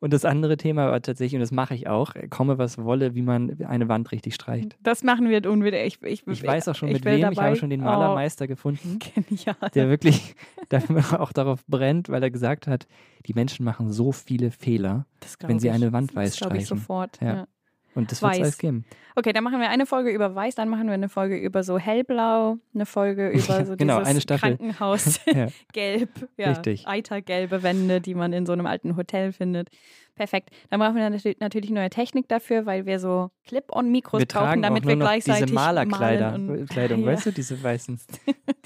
Und 0.00 0.12
das 0.14 0.24
andere 0.24 0.56
Thema 0.56 0.90
war 0.90 1.00
tatsächlich, 1.02 1.34
und 1.34 1.40
das 1.40 1.52
mache 1.52 1.74
ich 1.74 1.86
auch, 1.86 2.14
komme 2.30 2.56
was 2.58 2.78
wolle, 2.78 3.14
wie 3.14 3.20
man 3.22 3.56
eine 3.66 3.86
Wand 3.88 4.10
richtig 4.12 4.34
streicht. 4.34 4.76
Das 4.82 5.04
machen 5.04 5.28
wir 5.28 5.48
unwidder. 5.50 5.84
Ich, 5.84 6.02
ich, 6.02 6.26
Ich 6.26 6.42
weiß 6.42 6.68
auch 6.68 6.74
schon 6.74 6.88
ich 6.88 6.94
mit 6.94 7.04
wem, 7.04 7.16
ich 7.16 7.20
dabei- 7.36 7.46
habe 7.48 7.56
schon 7.56 7.68
den 7.70 7.82
Oh, 7.82 7.84
Malermeister 7.84 8.46
gefunden, 8.48 8.98
Genial. 9.28 9.56
der 9.74 9.88
wirklich 9.90 10.34
auch 11.18 11.32
darauf 11.32 11.64
brennt, 11.66 12.08
weil 12.08 12.22
er 12.22 12.30
gesagt 12.30 12.66
hat, 12.66 12.86
die 13.26 13.34
Menschen 13.34 13.64
machen 13.64 13.92
so 13.92 14.10
viele 14.12 14.50
Fehler 14.50 15.04
wenn 15.40 15.58
sie 15.58 15.68
ich. 15.68 15.74
eine 15.74 15.92
Wand 15.92 16.14
weiß 16.16 16.30
Das 16.30 16.38
glaube 16.40 16.56
ich 16.56 16.64
streichen. 16.64 16.78
sofort. 16.80 17.20
Ja. 17.20 17.34
Ja. 17.34 17.46
Und 17.94 18.10
das 18.12 18.22
wird 18.22 18.32
es 18.34 18.38
alles 18.40 18.58
geben. 18.58 18.84
Okay, 19.16 19.32
dann 19.32 19.42
machen 19.44 19.60
wir 19.60 19.68
eine 19.68 19.84
Folge 19.86 20.10
über 20.10 20.34
Weiß, 20.34 20.54
dann 20.54 20.68
machen 20.68 20.86
wir 20.86 20.94
eine 20.94 21.08
Folge 21.08 21.36
über 21.36 21.62
so 21.64 21.78
hellblau, 21.78 22.58
eine 22.74 22.86
Folge 22.86 23.28
über 23.30 23.64
so 23.66 23.76
genau, 23.76 23.98
dieses 23.98 24.08
eine 24.10 24.20
Staffel. 24.20 24.56
Krankenhaus 24.56 25.20
Ja. 25.26 25.48
ja, 26.36 26.48
Richtig. 26.50 26.86
eitergelbe 26.86 27.62
Wände, 27.62 28.00
die 28.00 28.14
man 28.14 28.32
in 28.32 28.46
so 28.46 28.52
einem 28.52 28.66
alten 28.66 28.96
Hotel 28.96 29.32
findet. 29.32 29.68
Perfekt. 30.14 30.50
Dann 30.68 30.80
brauchen 30.80 30.96
wir 30.96 31.02
natür- 31.08 31.36
natürlich 31.40 31.70
neue 31.70 31.88
Technik 31.90 32.28
dafür, 32.28 32.66
weil 32.66 32.84
wir 32.84 33.00
so 33.00 33.30
Clip-on-Mikros 33.46 34.26
brauchen, 34.26 34.60
damit 34.62 34.86
wir 34.86 34.96
gleichzeitig 34.96 35.44
diese 35.46 35.54
Malerkleider, 35.54 36.32
malen 36.32 36.50
und, 36.60 36.68
Kleidung, 36.70 37.00
ja, 37.00 37.06
weißt 37.06 37.26
du, 37.26 37.32
diese 37.32 37.62
weißen. 37.62 37.98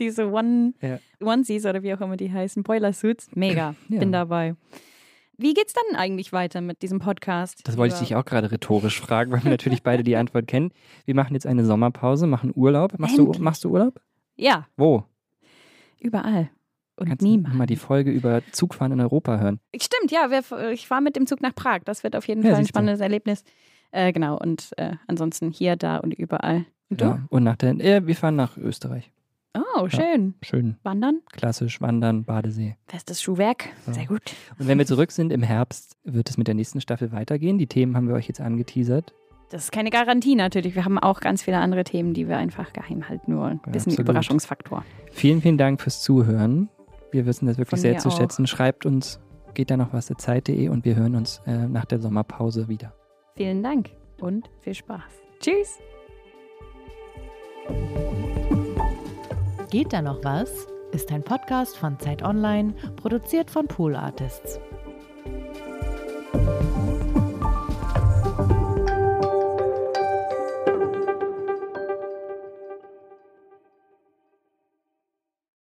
diese 0.00 0.30
One, 0.30 0.74
Ja. 0.80 0.98
Onesies 1.20 1.64
oder 1.64 1.82
wie 1.82 1.94
auch 1.94 2.00
immer 2.00 2.16
die 2.16 2.32
heißen, 2.32 2.62
Boiler 2.64 2.92
Suits. 2.92 3.28
Mega, 3.34 3.74
bin 3.88 4.10
dabei. 4.10 4.56
Wie 5.36 5.52
geht's 5.54 5.72
dann 5.72 5.96
eigentlich 5.96 6.32
weiter 6.32 6.60
mit 6.60 6.82
diesem 6.82 6.98
Podcast? 7.00 7.60
Das 7.64 7.76
wollte 7.76 7.94
ich 7.94 8.00
dich 8.00 8.14
auch 8.16 8.24
gerade 8.24 8.50
rhetorisch 8.52 9.00
fragen, 9.00 9.32
weil 9.32 9.42
wir 9.44 9.50
natürlich 9.50 9.82
beide 9.82 10.02
die 10.04 10.16
Antwort 10.16 10.46
kennen. 10.46 10.70
Wir 11.06 11.14
machen 11.14 11.34
jetzt 11.34 11.46
eine 11.46 11.64
Sommerpause, 11.64 12.26
machen 12.26 12.52
Urlaub. 12.54 12.98
Machst, 12.98 13.18
du, 13.18 13.32
machst 13.38 13.64
du 13.64 13.70
Urlaub? 13.70 14.00
Ja, 14.36 14.66
Wo? 14.76 15.04
überall. 16.00 16.50
Und 16.96 17.08
Kannst 17.08 17.22
niemand. 17.22 17.56
mal 17.56 17.66
die 17.66 17.74
Folge 17.76 18.12
über 18.12 18.42
Zugfahren 18.52 18.92
in 18.92 19.00
Europa 19.00 19.38
hören. 19.38 19.58
Stimmt, 19.74 20.12
ja, 20.12 20.30
wir, 20.30 20.70
ich 20.70 20.86
fahre 20.86 21.02
mit 21.02 21.16
dem 21.16 21.26
Zug 21.26 21.40
nach 21.40 21.54
Prag. 21.54 21.80
Das 21.84 22.04
wird 22.04 22.14
auf 22.14 22.28
jeden 22.28 22.42
Ja, 22.42 22.50
Fall 22.50 22.58
ein 22.58 22.62
siehst 22.64 22.70
du. 22.70 22.78
spannendes 22.78 23.00
Erlebnis. 23.00 23.42
Äh, 23.90 24.12
genau, 24.12 24.38
und 24.38 24.70
äh, 24.76 24.92
ansonsten 25.08 25.50
hier, 25.50 25.74
da 25.74 25.96
und 25.98 26.14
überall. 26.14 26.66
Und 26.90 27.00
du? 27.00 27.04
Ja. 27.06 27.26
Und 27.30 27.42
nach 27.42 27.56
der, 27.56 27.80
äh, 27.80 28.06
wir 28.06 28.14
fahren 28.14 28.36
nach 28.36 28.56
Österreich. 28.56 29.10
Oh, 29.56 29.88
schön. 29.88 30.34
Schön, 30.42 30.76
Wandern, 30.82 31.20
klassisch, 31.32 31.80
Wandern, 31.80 32.24
Badesee. 32.24 32.76
festes 32.86 33.22
Schuhwerk. 33.22 33.66
Ja. 33.86 33.92
Sehr 33.92 34.06
gut. 34.06 34.22
Und 34.58 34.66
wenn 34.66 34.78
wir 34.78 34.86
zurück 34.86 35.12
sind 35.12 35.32
im 35.32 35.42
Herbst, 35.42 35.96
wird 36.04 36.28
es 36.28 36.36
mit 36.36 36.48
der 36.48 36.54
nächsten 36.54 36.80
Staffel 36.80 37.12
weitergehen. 37.12 37.58
Die 37.58 37.66
Themen 37.68 37.96
haben 37.96 38.08
wir 38.08 38.14
euch 38.14 38.26
jetzt 38.26 38.40
angeteasert. 38.40 39.14
Das 39.50 39.64
ist 39.64 39.72
keine 39.72 39.90
Garantie 39.90 40.34
natürlich. 40.34 40.74
Wir 40.74 40.84
haben 40.84 40.98
auch 40.98 41.20
ganz 41.20 41.42
viele 41.42 41.58
andere 41.58 41.84
Themen, 41.84 42.14
die 42.14 42.26
wir 42.28 42.36
einfach 42.36 42.72
geheim 42.72 43.08
halten 43.08 43.36
wollen. 43.36 43.60
Ja, 43.66 43.72
Bisschen 43.72 43.92
absolut. 43.92 44.08
Überraschungsfaktor. 44.08 44.84
Vielen, 45.12 45.40
vielen 45.40 45.58
Dank 45.58 45.80
fürs 45.80 46.02
Zuhören. 46.02 46.68
Wir 47.12 47.26
wissen 47.26 47.46
das 47.46 47.56
wirklich 47.56 47.70
Von 47.70 47.78
sehr 47.78 47.98
zu 47.98 48.08
auch. 48.08 48.16
schätzen. 48.16 48.48
Schreibt 48.48 48.86
uns, 48.86 49.20
geht 49.52 49.70
da 49.70 49.76
noch 49.76 49.92
was 49.92 50.06
der 50.06 50.18
Zeit.de 50.18 50.68
und 50.68 50.84
wir 50.84 50.96
hören 50.96 51.14
uns 51.14 51.40
äh, 51.46 51.68
nach 51.68 51.84
der 51.84 52.00
Sommerpause 52.00 52.66
wieder. 52.68 52.92
Vielen 53.36 53.62
Dank 53.62 53.90
und 54.20 54.50
viel 54.62 54.74
Spaß. 54.74 55.02
Tschüss. 55.38 55.78
Geht 59.74 59.92
da 59.92 60.00
noch 60.00 60.22
was? 60.22 60.68
Ist 60.92 61.10
ein 61.10 61.24
Podcast 61.24 61.76
von 61.76 61.98
Zeit 61.98 62.22
Online, 62.22 62.74
produziert 62.94 63.50
von 63.50 63.66
Pool 63.66 63.96
Artists. 63.96 64.60